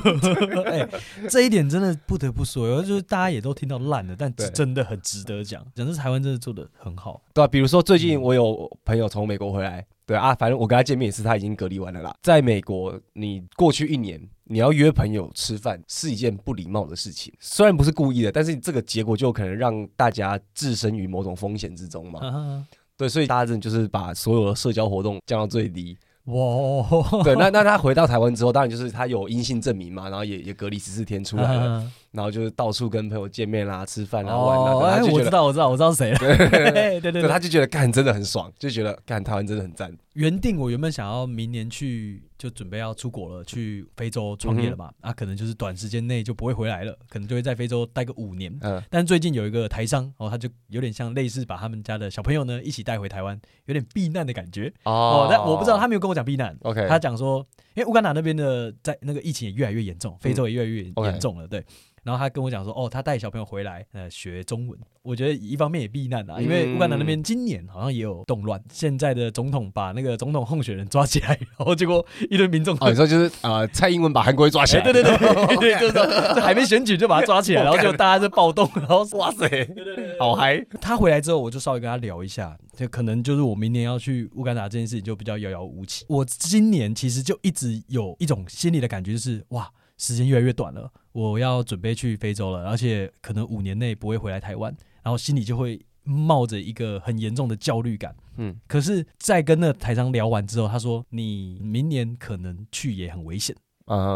[0.68, 0.88] 哎，
[1.30, 9.86] 这一点真的不得不说，就是大家也都听到烂了，但真的很值得讲，讲是台湾真的做的很好，对啊，比如说最近我有朋友从美国回来。
[10.06, 12.16] 对啊，反正我跟他见面也是，他已经隔离完了啦。
[12.22, 22.66] 在美国，你过去一年，你要约朋友吃饭是一件不礼貌的事情，虽然不是故意的，但是这个结果就可能让大家置身于某种风险之中嘛。
[22.98, 25.98] 对，所以大家真的就是把所有的社交活动降到最低。
[26.26, 31.92] 哇，对，那那他回到台湾之后，当然就是他有阴性证明嘛，然后也也隔离十四天出来了。
[32.16, 34.90] 然后就是到处跟朋友见面啦、吃饭啦、玩啦。
[34.92, 36.18] 哎，我知道，我知道，我知道谁了。
[36.18, 39.94] 对 对对，他就觉得干真的很爽，就觉得干台湾真的很赞。
[40.14, 44.90] 原定我原本想要明年去，就准备要出国了，去非洲创业了嘛。
[45.02, 48.58] 啊，可能就是短时间内就不会回来了，可能就会在非洲待个五年。
[48.62, 48.82] 嗯。
[48.90, 54.72] 但最近有一个台商哦，他就有点像类似把他们家的小朋友呢一起带回台湾，有点避难的感觉。
[54.84, 55.28] 哦。
[55.30, 56.58] 但我不知道他没有跟我讲避难。
[56.62, 56.88] OK。
[56.88, 61.62] 他讲说，因为乌干达那边的在那个疫情也越来越严重，非洲也越来越严重了，对。
[62.06, 64.80] 然后他跟我讲说，哦，他带小朋友回来，呃，学中文。
[65.02, 75.18] 我觉得一方面也避难啊，因为乌干达那边今年好像也有动乱，现在的总统把那个总统候选人抓起来， 然后结果一堆民众，哦，你说就是啊、呃，蔡英文把韩国瑜抓起来，对对对
[75.58, 80.64] 对，就是说还没选举就把他抓起来， 然后就大家就暴动，然后哇塞，对对对，好嗨。
[80.80, 86.06] 他回来之后，我就稍微跟他聊一下，就可能就是我明年要去乌干达这件事情就比较遥遥无期。
[86.08, 89.68] 我今年其实就一直有一种心里的感觉，就是哇。
[89.98, 98.14] 时间越来越短了，我要准备去非洲了，而且可能五年内不会回来台湾，然后心里就会冒着一个很严重的焦虑感。
[98.36, 103.56] 嗯，可是，在跟那台商聊完之后，他说：“你明年可能去也很危险。”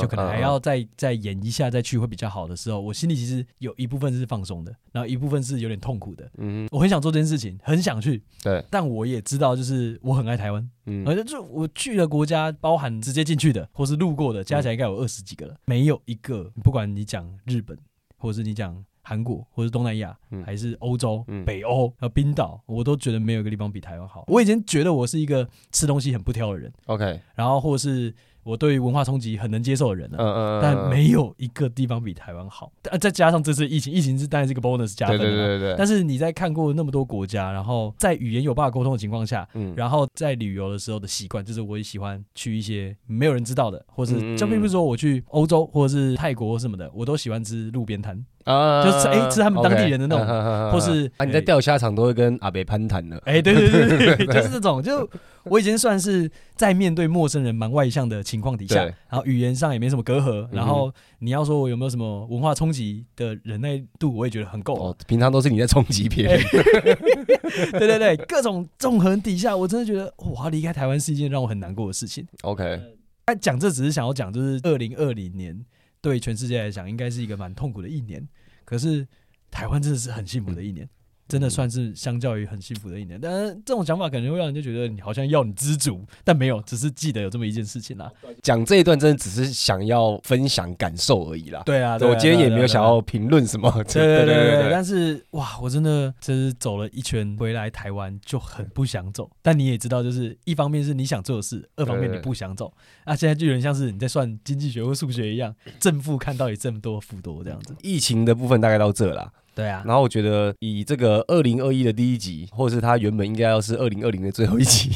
[0.02, 6.28] 就可能还要再再演一下再去会比较好的时候，我心里其实有一部分是放松的，然后一部分是有点痛苦的。
[6.38, 8.24] 嗯，我很想做这件事情，很想去。
[8.42, 10.68] 对，但我也知道，就是我很爱台湾。
[10.88, 17.78] 嗯，而且就我去的国家，包含直接进去的或是路过的，加起来应该有二十几个了，没有一个，不管你讲日本，
[18.18, 24.24] 或者是你讲韩国，或是东南亚，还是欧洲、北欧和冰岛，我都觉得没有一个地方比台湾好。
[24.28, 26.74] 我以前觉得我是一个吃东西很不挑的人。
[26.88, 28.12] OK，然后或是。
[28.44, 32.72] 我对于文化冲击很能接受的人呢，嗯嗯，但没有一个地方比台湾好。
[33.00, 35.24] 再加上这次疫情，疫情是当然是一个 bonus 加分的。
[35.24, 35.76] 对对对对。
[35.78, 48.26] 但是你在看过那么多国家，然后在语言有办法沟通的情况下，嗯，然后在旅游的时候的习惯，就是我也喜欢去一些没有人知道的，或是就并不是说我去欧洲或者是泰国什么的，我都喜欢吃路边摊。
[48.46, 54.82] 啊，就是哎，是他们当地人的那种，或是啊，你在钓虾场都会跟阿北攀谈的，哎，对对对 对，就是这种。
[54.82, 55.08] 就
[55.44, 64.76] 我已经算是在面对陌生人蛮外向的情况底下，然后语言上也没什么隔阂，然后你要说我有没有什么文化冲击的忍耐度，我也觉得很够。
[64.76, 66.42] 哦平常都是你在冲击别人，
[67.72, 72.26] 对对对，各种纵横底下，我真的觉得哇，离开台湾是一件让我很难过的事情。
[72.42, 72.80] OK，
[73.26, 75.60] 他讲这只是想要讲，就是二零二零年
[76.02, 78.28] 对全世界来讲，应该是一个蛮痛苦的一年。
[78.66, 79.08] 可是
[79.52, 80.88] 台湾真的是很幸福的一年。
[81.30, 88.12] 真的算是相较于很幸福的一年，但是这种想法可能会让人就觉得你好像要你知足，但没有，只是记得有这么一件事情啦。
[88.42, 91.62] 讲这一段真的只是想要分享感受而已啦。
[91.68, 93.72] 对啊，我今天也没有想要评论什么。
[93.84, 94.72] 对对对。
[94.72, 99.30] 但是哇，我真的就是走了一圈回来台湾就很不想走。
[99.44, 102.74] 但你也知道，就是一方面是你想做的事，二方面你不想走。
[103.04, 107.76] 啊，现在就有点像是你在算经济学或数学一样，正负看到底这么多负多这样子。
[107.84, 109.32] 疫情的部分大概到这啦。
[109.60, 114.90] 对啊，然后我觉得以这个二零二一的第一集，或者是它原本应该要是二零二零的最后一集，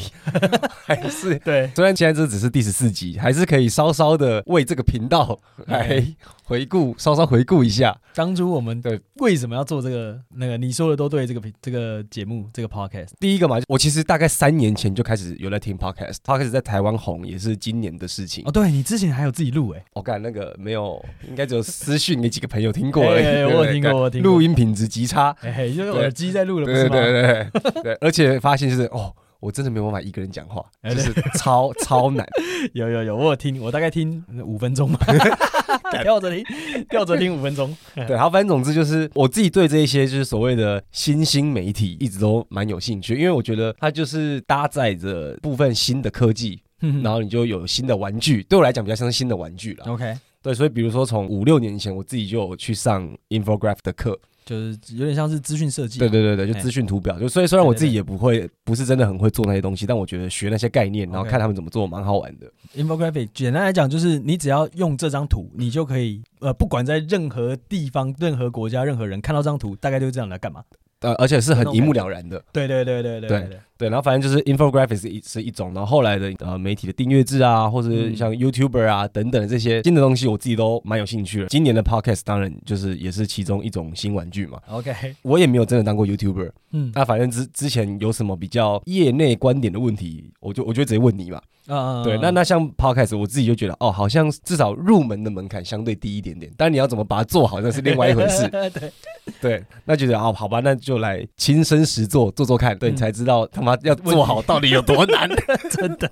[0.85, 1.69] 还是对。
[1.75, 6.01] 虽然现在这只是第十四集，还是可以稍稍的为这个频道来
[6.45, 13.09] 回顾，稍稍回顾一下当初我们对为什么要做这个那个你说的都对，这个这个节目这个 podcast。
[13.19, 18.43] 第一个嘛，我其实大概三年前就开始有在听 podcast，podcast 在台湾红也是今年的事情。
[18.45, 23.25] 哦，对你之前还有自己录哎，我感那个没有，应该只有私讯给几个朋友听过而已。
[23.43, 24.52] 我有听过，我听过录音。
[24.53, 32.25] 品质极差，哎，就是耳机在录了，对对对对对，而且发现就是哦，我真的没有办法一个人讲话，就是超超难。
[32.73, 34.97] 有有有，我有听，我大概听五分钟嘛，
[36.01, 36.45] 吊着听，
[36.89, 37.75] 吊着听五分钟。
[38.07, 46.61] 对，好，反正总之就是我自己对这一些就是所谓的新兴媒体一直都蛮有兴趣，因为我觉得它就是搭载着部分新的科技，
[47.03, 49.85] 然后你就有新的玩具，对我来讲比较像是新的玩具了。
[49.91, 54.17] OK，对，所以比如说从五六年前，我自己就有去上 infograph 的课。
[54.45, 57.19] 就是有点像是资讯设计，对对对对，就资讯图表。
[57.19, 62.51] 就所以虽然我自己也不会，不是真的很会做那些东西，但我觉得学那些概念，然后看他们怎么做，蛮好玩的。
[62.75, 70.63] Infographic 简单来讲，就是你只要用这张图，你就可以呃，不管在任何地方、任何国家、任何人看到这张图，大概就是这样来干嘛。
[70.99, 72.41] 呃，而且是很一目了然的。
[72.53, 73.89] 对对对对对对对。
[73.89, 81.47] 然后反正就是 infographics 是一是一种，然后后来的呃媒体的订阅制啊，或者像 YouTuber 啊等等的这些新的东西，我自己都蛮有兴趣的。
[81.47, 84.59] 今年的 Podcast 当然就是也是其中一种新玩具嘛。
[84.69, 84.93] OK，
[85.23, 91.41] 我也没有真的当过 YouTuber，嗯，那反正之之前有什么比较业内观点的问题，我就我就直接问你嘛。
[91.67, 98.45] 啊，对，那那像 Podcast，我自己就觉得哦，好像至少入门的门槛相对低一点点，但你要怎么把它做好，那是另外一回事。
[98.51, 98.91] 对
[99.39, 105.29] 对，那觉得哦，好吧，那就来亲身实做做做看，对你才知道他妈要做好到底有多难。
[105.71, 106.11] 真的，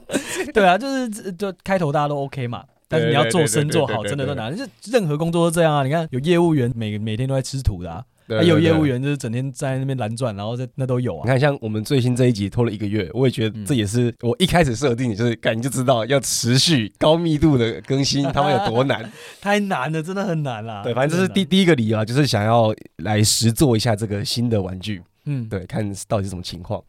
[0.54, 2.64] 对啊，就是就开头大家都 OK 嘛。
[2.88, 4.54] 但是你要做深做好，真的都难。
[4.56, 5.84] 就任何工作都这样啊！
[5.84, 8.04] 你看有业务员每每天都在吃土的啊。
[8.28, 11.22] 还有业务员就是整天在那边蓝转，然后在那都有啊。
[11.24, 19.10] 你看，像我们最新这一集拖了一个月，我也觉得这也是我一开始设定，就是感觉就知道要持续高密度的更新， 他们有多难，
[19.42, 20.82] 太难了，真的很难啦。
[20.82, 25.02] 对，反正这是第第一个理由啊，就是想要来实做一下这个新的玩具。
[25.26, 26.84] 嗯，对，看到底是什么情况。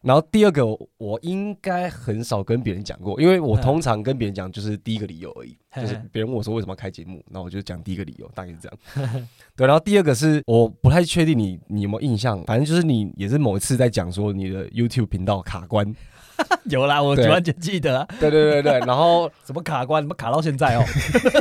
[0.00, 0.64] 然后第二个，
[0.96, 9.28] 我应该很少跟别人讲过，因为我通常跟别人讲就是第一个理由而已，就是别人问我说为什么要开节目，那我就讲第一个理由，大概是这样。
[9.54, 15.94] 对，然后第二个是我不太确定你你有没有印象，反正就是你也是某一次在讲说你的 YouTube 频道卡关，
[16.64, 18.06] 有啦，我完全记得。
[18.18, 20.82] 对对对对，然后 什么卡关，怎么卡到现在哦，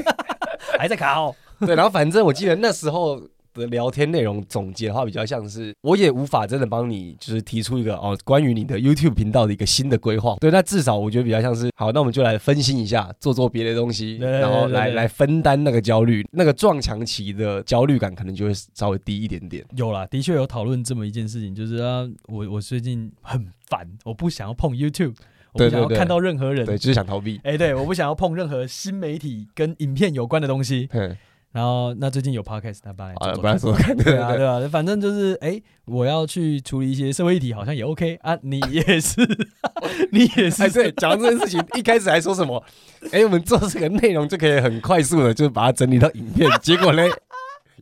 [0.77, 1.33] 还在卡哦。
[1.59, 3.21] 对，然后反正我记得那时候。
[3.53, 10.35] 的聊天内容总结的话，比较像是我也无法真的帮你，就是提出一个哦，关于你的 YouTube 频道的一个新的规划。
[10.39, 19.63] 对，那至少我觉得比较像是，好，那我们就来分析一下，做做别的东西，然后来来分担那个焦虑，那个撞墙期的焦虑感可能就会稍微低一点点。
[19.75, 25.15] 有啦，的确有讨论这么一件事情，就是啊，我我最近很烦，我不想要碰 YouTube，
[25.53, 27.39] 我不想要看到任何人，对，就是想逃避。
[27.43, 30.89] 哎，对，我不想要碰任何新媒体跟影片有关的东西。
[31.53, 33.13] 然后，那最近有 podcast，他帮来
[34.03, 38.35] 对啊，对啊，反正就是，哎，我要去处理一些社会议题，好像也 OK 啊。
[38.41, 39.21] 你也是，
[40.11, 42.61] 你也是，对，讲这件事情，一开始还说什么？
[43.11, 46.49] 哎，我们做这个内容就可以很快速的，就是把它整理到影片。
[46.61, 47.03] 结果呢？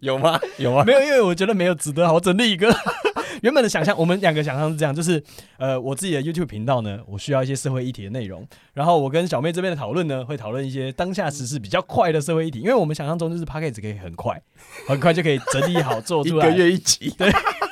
[0.02, 0.40] 有吗？
[0.58, 2.72] 有吗，没有，因为我觉得没有值得好整理一个。
[3.42, 5.24] 原本的想象，我们两个想象是这样，就是
[5.58, 14.40] 呃，我自己的 YouTube 频道呢，我需要一些社会议题的内容，然后我跟小妹这边的讨论呢，会讨论一些当下时事比较快的社会议题，因为我们想象中就是 p a c k a g e 可以很快，
[14.88, 17.32] 很快就可以整理好做出来， 一个月一集，对。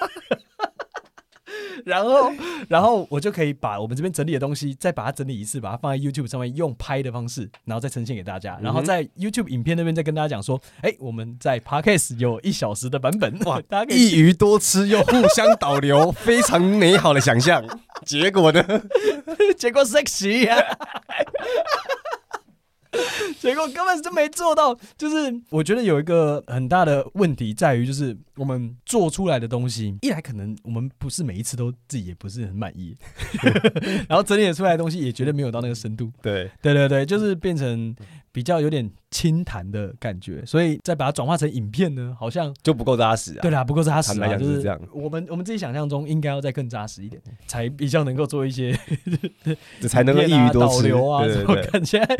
[1.85, 2.31] 然后，
[2.67, 8.59] 然后我就可以把我们这边整理的东西，再把它整理一次，把它放在 YouTube 上面，用拍的方式，然后再呈现给大家。
[8.61, 17.63] 然后在 YouTube 影片那边再跟大家讲说，哎，我们在 Podcast 有一小时的版本，哇， 大家可以一鱼多吃又互相导流，非常美好的想象。
[18.05, 18.63] 结果呢？
[19.57, 20.57] 结果 sexy 呀。
[23.39, 32.95] 结果根本就没做到，就是我觉得有一个很大的问题在于，就是我们做出来的东西，一来可能我们不是每一次都自己也不是很满意，
[34.07, 36.11] 然后整理出来的东西也绝对没有到那个深度。
[36.21, 37.95] 对，对对对，就是变成。
[38.31, 43.41] 比较有点轻谈的感觉，所以再把它转化成影片呢，好像就不够扎实啊。
[43.41, 44.79] 对啦，不够扎实啊，就是这样。
[44.93, 48.71] 我们我们自己想象中应该要再更扎实一点，才比较能够做一些，
[49.89, 51.25] 才能够一鱼多吃导流啊。
[51.25, 52.17] 对对对，看现在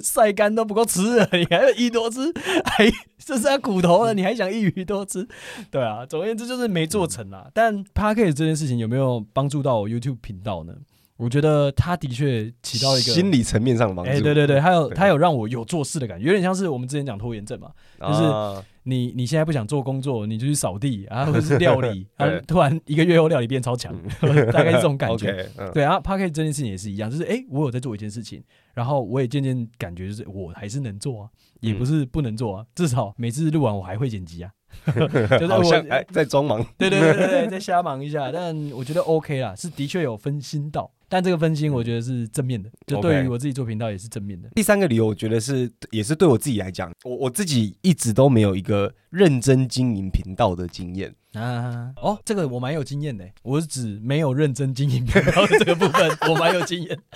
[0.00, 2.20] 晒干都不够吃了，你还要一鱼多吃，
[2.64, 2.88] 还
[3.18, 5.26] 这是要骨头了，你还想一鱼多吃？
[5.72, 7.48] 对啊，总而言之就是没做成啊。
[7.54, 10.74] 但 Podcast 这件事情有没有帮助到我 YouTube 频道呢？
[11.16, 14.10] 我觉得他的确起到一个心理层面上的帮助。
[14.10, 23.94] 哎，对对对，他有他有让我有做事的感觉，有点像是我们之前讲拖延症嘛，就是你你现在不想做工作，你就去扫地啊， 或者是料理，啊，突然一个月后料理变超强，
[24.52, 25.48] 大概是这种感觉。
[25.72, 28.42] 对啊，Podcast 这件事情也是一样，就是哎，我有在做一件事情，
[28.74, 31.30] 然后我也渐渐感觉就是我还是能做啊，
[31.60, 34.50] 也不是不能做啊，至少每次录完我还会剪辑啊。
[35.38, 44.48] 就是我哎，在装忙，对对对对对， 在瞎忙一下，但我觉得 OK 啦，是的确有分心到，但这个分心我觉得是正面的，就对于我自己做频道也是正面的。
[44.54, 51.92] 第三个理由，我觉得是也是对我自己来讲，我我自己一直都没有一个认真经营频道的经验啊。
[51.96, 56.98] 哦，这个我蛮有经验的，我是指没有认真经营频道的这个部分，我蛮有经验。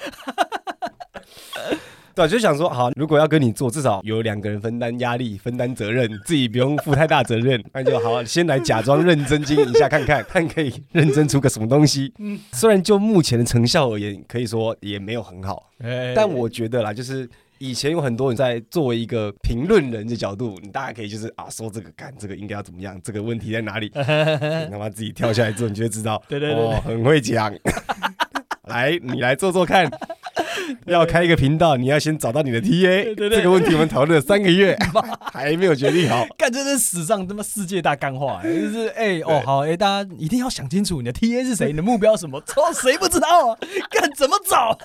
[2.18, 12.12] 对，就想说，好，如果要跟你做，至少有两个人分担压力、分担责任，自己不用负太大责任， 那就好，先来假装认真经营一下，看看 看可以认真出个什么东西。
[12.18, 15.70] 嗯，虽然就目前的成效而言，可以说也没有很好，
[16.16, 17.28] 但我觉得啦，就是
[17.59, 27.54] 以前有很多人在作为一个评论人的角度，你大家可以就是啊，说这个干这个应该要怎么样，这个问题在哪里， 你他妈自己跳下来之后，你就会知道，对对对，哦，很会讲。
[28.64, 29.88] 来，你来做做看。
[30.87, 33.14] 要开一个频道，你要先找到你的 TA。
[33.14, 34.76] 这个问题我们讨论了三个月，
[35.33, 36.26] 还没有决定好。
[36.37, 42.40] 干，这是史上他妈世界大干话，就是哎哦好哎，大家一定要想清楚你的 TA 是谁，你的目标什么？
[42.46, 43.59] 操，谁不知道啊？
[43.90, 44.76] 干怎么找？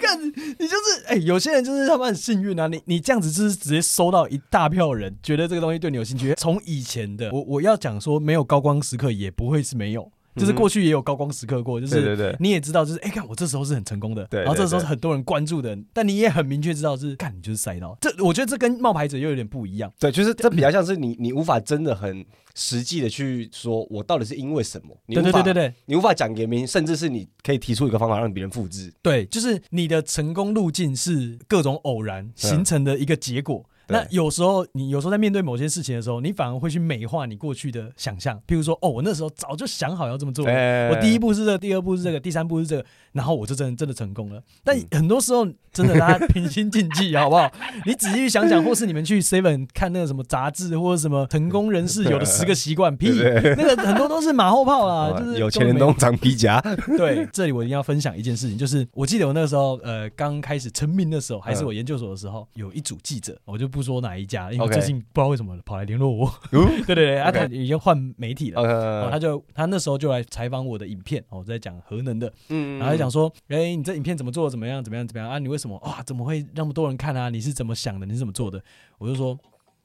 [0.00, 6.34] 干你就是哎，有些人就是他妈很幸运啊，你你这样子就是直接收到一大票人，觉得这个东西对你有兴趣。
[6.36, 10.10] 从以前的我我要讲说没有高光时刻，也不会是没有。
[10.38, 17.96] 就是过去也有高光时刻过，就是你也知道，就是哎，看我这时候是很成功的，然后这时候是很多人关注的，但你也很明确知道是看你就是赛道。
[18.00, 19.92] 这我觉得这跟冒牌者又有点不一样。
[19.98, 22.24] 对，就是这比较像是你你无法真的很
[22.54, 24.96] 实际的去说，我到底是因为什么？
[25.08, 28.92] 对对对对对，你无法讲给别人，甚至是你可以提出一个方法让别人复制。
[29.02, 33.64] 对，就是你的成功路径是各种偶然形成的一个结果。
[33.88, 38.38] 那有时候，你有时候在面对某些事情的时候，你反而会去美化你过去的想象。
[38.46, 42.84] 譬如说，哦，我那时候早就想好要这么做，我第一步是这个，第二步是这个，第三步是这个，
[43.18, 44.40] 然后我就真的真的成功了。
[44.62, 47.50] 但很多时候，真的大家平心静气， 好不好？
[47.84, 53.10] 你仔细去想想，或是你们 去 Seven 看那个什么杂志，或者什么成功人士有的十个习惯，屁，
[53.56, 56.60] 那个很多都是马后炮啊， 就是有钱人都长皮夹。
[56.96, 64.52] 对，这里我一定要分享一件事情，就是我记得我那个时候，呃，刚开始成名的时候，还是我研究所的时候，有一组记者，我就不说哪一家。
[64.52, 75.38] 因为最近不知道为什么跑来联络我，对对对，他已经换媒体了，他就他那时候就来采访我的影片，我，在讲核能的，嗯，然后就讲说，哎，你这影片怎么做，怎么样，怎么样，怎么样啊？
[75.38, 76.02] 你为什么哇？
[76.02, 77.28] 怎么会那么多人看啊？
[77.30, 78.06] 你是怎么想的？
[78.06, 78.62] 你是怎么做的？
[78.98, 79.38] 我就说，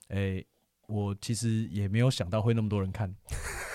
[0.09, 0.43] 哎，
[0.87, 3.13] 我其实也没有想到会那么多人看，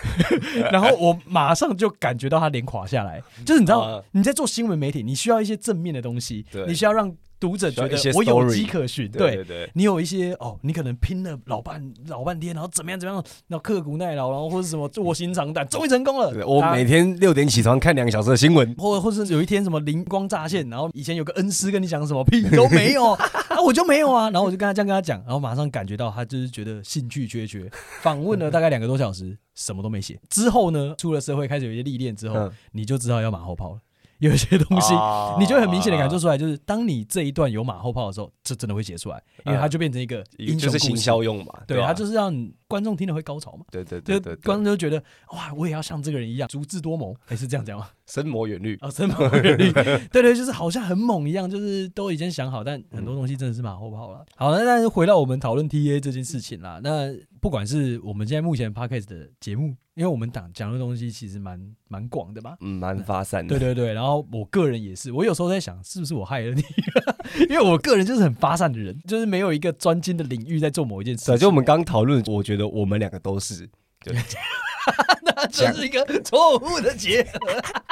[0.71, 7.17] 然后我马上就感觉到他脸垮下来，就是你知道你在做新闻媒体，你需要一些正面的东西，你需要让。
[7.41, 16.47] 读者觉得我有迹可循，对，对，对你有一些哦，你可能拼了老半老半天，然后怎么样怎么样，然后刻苦耐劳，然后或者什么卧薪尝胆，终于成功了。
[16.47, 23.13] 我每天六点起床看两个小时的新闻，或或是有一天什么灵光乍现，然后以前有个恩师跟你讲什么屁都没有
[23.49, 27.71] 啊，我就没有啊，然后我就跟他这样跟他讲，然后马上感觉到他就是觉得兴趣缺缺。
[28.01, 30.19] 访问了大概两个多小时，什么都没写。
[30.29, 33.81] 之后呢，出了社会开始有一些历练之后，嗯、你就知道要马后炮了。
[34.19, 34.95] 有一些东西，
[35.39, 42.35] 你就会很明显的感受出来，就是当你这一段有马后炮的时候，这真的会写出来，因为它就变成一个英雄行销用嘛，对，它就是让
[42.67, 45.03] 观众听了会高潮嘛，对对对对，观众就觉得
[45.33, 47.89] 哇，我也要像这个人一样，足智多谋，还是这样讲吗？
[48.07, 54.25] 深谋远虑啊，深谋远虑，对对，就是好像很猛一样，就是都已经想好，但很多东西真的是马后炮了。
[54.37, 59.77] 好了，那但是回到我们讨论 TA 这件事情啦，那不管是我们现在目前 Podcast 的节目。
[59.99, 63.59] 因为我们讲讲的东西其实蛮蛮广的嘛，嗯，蛮发散的。
[63.59, 66.63] 对对对，然后我个人也是，我有时候在想，是不是我害了你？
[67.51, 71.37] 因为我个人就是很发散的人，就是没有一个专精的领域在做某一件事。
[71.37, 73.69] 就我们刚讨论，我觉得我们两个都是，
[74.05, 74.15] 对，
[75.25, 77.31] 那这是一个错误的结合。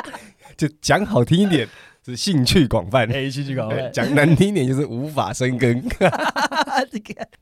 [0.56, 1.68] 就讲好听一点。
[2.06, 3.76] 是兴趣广泛，哎，兴趣广泛。
[3.92, 5.82] 讲难听点就是无法深耕，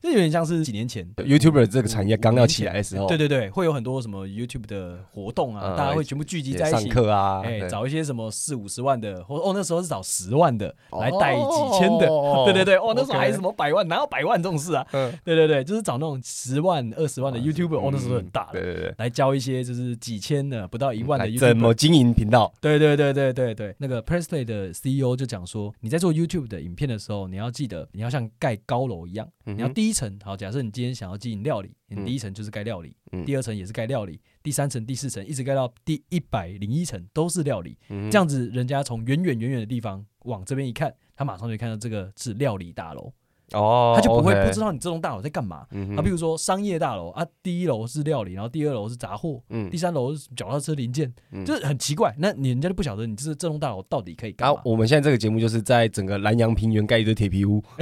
[0.01, 12.07] 这有点像是几年前 YouTuber 这个产业刚要起来的时候，对对对，会有很多什么 YouTube 的活动啊，大家会全部聚集在一起上课啊，哎，找一些什么四五十万的，或哦那时候是找十万的来带几千的，
[12.45, 14.83] 对对对，哦那时候还什么百万，哪有百万这种事啊？
[14.91, 24.54] 对对对，就是找那种十万、二十万的 YouTuber，哦那时候很大的，对对对，来教一些就是几千的不到一万的 YouTuber 怎么经营频道，对对对对对对，那个 Pressplay 的。
[24.55, 30.35] 的 CEO 就讲说，你在做 YouTube 的影片的时候，你要记得，你要像盖高楼一样，你要第一层好。
[30.37, 32.95] 假设你今天想要经营料理，你第一层就是盖料理，
[33.25, 37.77] 第二层也是盖料理，第三层、第四层一直盖到第一百零一层都是料理。
[37.87, 43.11] 这样子，人家从远远远远的地方往这边一看，他马上就看到这个是料理大楼。
[43.53, 45.65] 哦，他就不会不知道你这栋大楼在干嘛。
[45.95, 51.13] 啊，比如说商业大楼啊，第一楼是料理，然后第二楼是杂货，嗯，第三楼是脚踏车零件，
[51.45, 52.13] 就是很奇怪。
[52.17, 54.59] 那你人家就不晓得你这这栋大楼到底可以干嘛。
[54.65, 57.63] 我们现在这个节目就是在整个南阳平原盖一堆铁皮屋，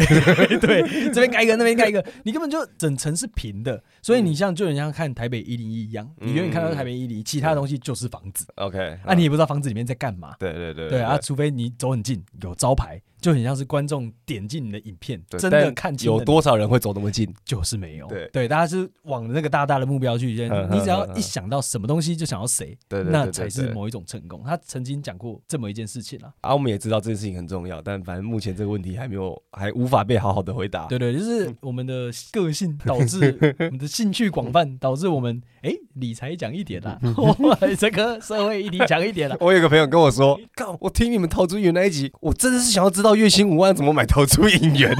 [0.60, 3.82] 对，这边盖一个，那边盖一个，你根本就整层是平的。
[4.02, 8.46] 所以你像就人家看台北一零一一样，你远远看到台北一零一，其他东西就是房子。
[8.56, 10.36] OK，那，你也不知道房子里面在干嘛。
[10.40, 13.02] 对对对，对啊，除非你走很近，有招牌。
[13.24, 16.12] 就很像是观众点进你的影片，真的看清。
[16.12, 17.34] 有多少人会走那么近？
[17.46, 18.06] 就是没有。
[18.08, 20.28] 对对，大家是往那个大大的目标去。
[20.28, 24.44] 你只要一想到什么东西，就想要谁，那才是某一种成功。
[24.46, 26.34] 他曾经讲过这么一件事情啊。
[26.42, 30.88] 啊，我们也知道这件事情很重要，但反正目前这个问题还没有，还无法被好好的回答。
[30.88, 37.00] 对对，就是我们的个性导致 我们的兴趣广泛，导致我们哎理财讲一点啦，
[37.80, 39.38] 这个社会议题讲一点啦。
[39.40, 43.94] 我有个朋友跟我说，靠，我听你们陶朱远那一集，我真的是想要知道月薪五万怎么。
[43.94, 44.92] 买投出影员，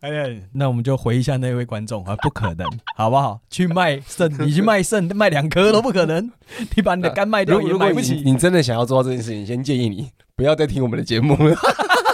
[0.00, 3.40] 哎呀，那我们就回一下那位观众啊，不可能，好不好？
[3.48, 6.30] 去卖肾， 你去卖肾，卖两颗都不可能。
[6.76, 8.20] 你把你的肝卖掉也买不起。
[8.22, 11.56] 你真的想要做到这件事情，先建议你不要再听我们的节目了。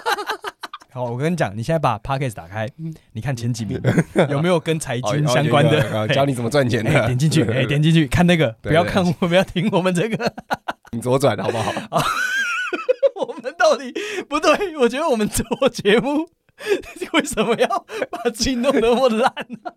[0.95, 2.69] 好，我跟你讲，你现在把 Podcast 打开，
[3.11, 3.83] 你看前几名
[4.31, 6.91] 有没有跟财经相关的，教你怎么赚钱的。
[7.07, 10.33] 点进去，哎，点进去看那个，不要看，我不要听我们这个，
[10.93, 11.73] 你左转好不好？
[13.65, 13.91] 到底
[14.29, 16.29] 不对，我觉得我们做节目
[17.15, 19.35] 为什么要把自己弄得那么烂
[19.65, 19.73] 呢？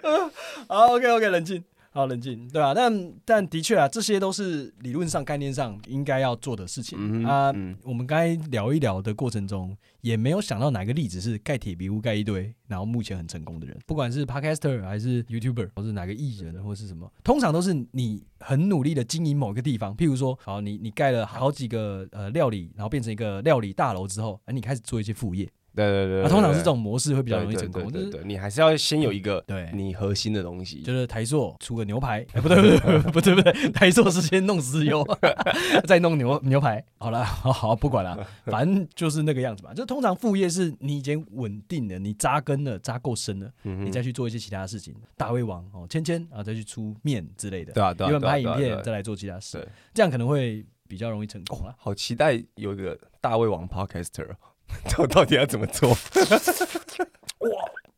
[0.66, 1.62] 好，OK OK，冷静。
[1.94, 7.52] 好冷静，对啊，但但的确啊，这些都是理论上、概念上应该要做的事情、嗯、啊。
[7.54, 19.94] 嗯、我们刚才聊一聊的过程中，也没有想到哪个例子是盖铁皮屋盖一堆，然后目前很成功的人，不管是 Podcaster 还是 YouTuber，或是哪个艺人，或是什么，通常都是你很努力的经营某个地方。
[19.94, 25.46] 譬如说，好，你你盖了好几个呃料理，然后变成一个料理大楼之后，哎，你开始做一些副业。
[25.74, 27.90] 对对对，啊，通常是这种模式会比较容易成功。
[27.90, 35.06] 对对对，你还是要先有一个对你核心的东西，就是台塑出个牛排，哎，不对不对 不对不对，台塑是先弄石油，
[35.88, 36.84] 再弄牛牛排。
[36.98, 39.72] 好了， 好好不管了，反正就是那个样子嘛。
[39.72, 44.94] 就通常副业是你已经稳定了，你扎根了，扎够深了，你再去做一些其他的事情。
[45.16, 51.74] 大胃王哦，芊芊啊，再去出面之类的，对啊对啊，因为拍影片再来做其他事，这样可能会比较容易成功了。
[51.78, 54.28] 好期待有一个大胃王 Podcaster。
[54.98, 55.90] 我 到底要怎么做？
[55.90, 57.48] 哇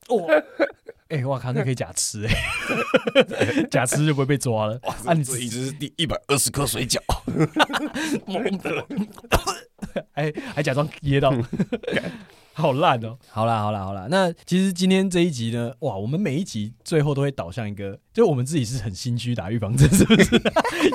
[0.16, 0.42] 哇！
[1.08, 4.80] 哎、欸，我靠，那可以假吃哎、欸， 假吃就不会被抓了。
[4.84, 6.98] 哇，啊、你这一直是第一百二十颗水饺，
[10.12, 11.34] 还还假装噎到。
[12.56, 13.18] 好烂哦！
[13.30, 20.40] 好啦好啦好啦，那其实今天这一集呢，哇，我们每一集最后都会导向一个，就我们自己是很心虚打预防针，是不是？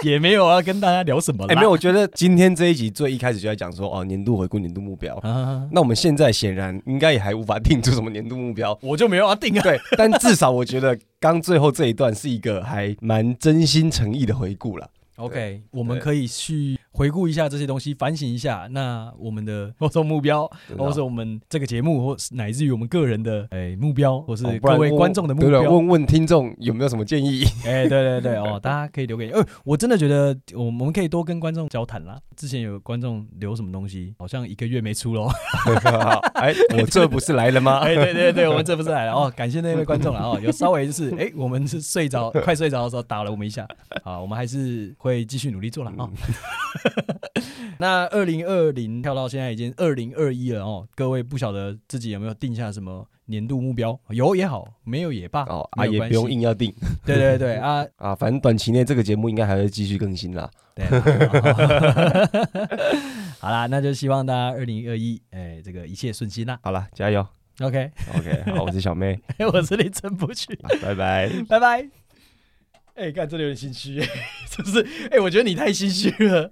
[0.06, 1.44] 也没有要跟大家聊什么。
[1.48, 5.18] 哎、欸，没有，我觉得今天这一集最一开始就在讲说，哦，年度回顾、年度目标。
[5.18, 9.62] 啊、那我们现在显然应该也还无法定出什么年度目标，我就没有要定啊。
[9.62, 14.90] 对，但至少我觉得刚最后这一段是一个还蛮真心诚意的回顾了。
[15.18, 16.78] OK，我们可以去。
[17.00, 20.46] 回顾一下这些东西，反省一下，那我们的 某种目标，
[20.78, 27.46] 或是我们这个节目，或是乃至于我们个人的哎目标，或是各位观众的目标，问问听众有没有什么建议？
[27.66, 32.20] 哎，对对对哦，大家可以留给，呃，我真的觉得我我们可以多跟观众交谈啦。
[32.36, 35.30] 之前有观众留什么东西，好像一个月没出喽。
[36.36, 37.78] 哎，我这不是来了吗？
[37.80, 43.66] 哎，对对对，我们这不是来了哦，感谢那位观众了哦，有稍微就是哎，我们是睡着快睡着的时候打了我们一下，
[44.04, 46.10] 好，我们还是会继续努力做了啊。
[47.80, 54.00] 那二零二零跳到现在已经二零二一了哦，各位不晓得自己有没有定下什么年度目标？
[54.10, 56.74] 有也好，没有也罢哦，啊也不用硬要定。
[57.06, 60.50] 对对对啊 啊，反正短期内这个节目应该还会继续更新啦。
[60.76, 60.86] 对，
[63.40, 66.60] 好 啦，那就希望大家二零二一哎，这个一切顺心啦。
[66.64, 67.26] 好了，加油。
[67.62, 69.20] OK OK，好，我是小妹，
[69.52, 71.90] 我是林真不去，拜拜拜拜。
[72.96, 74.02] 哎，看这里有点心虚，
[74.50, 74.86] 是不是？
[75.12, 76.52] 哎，我觉得你太心虚了。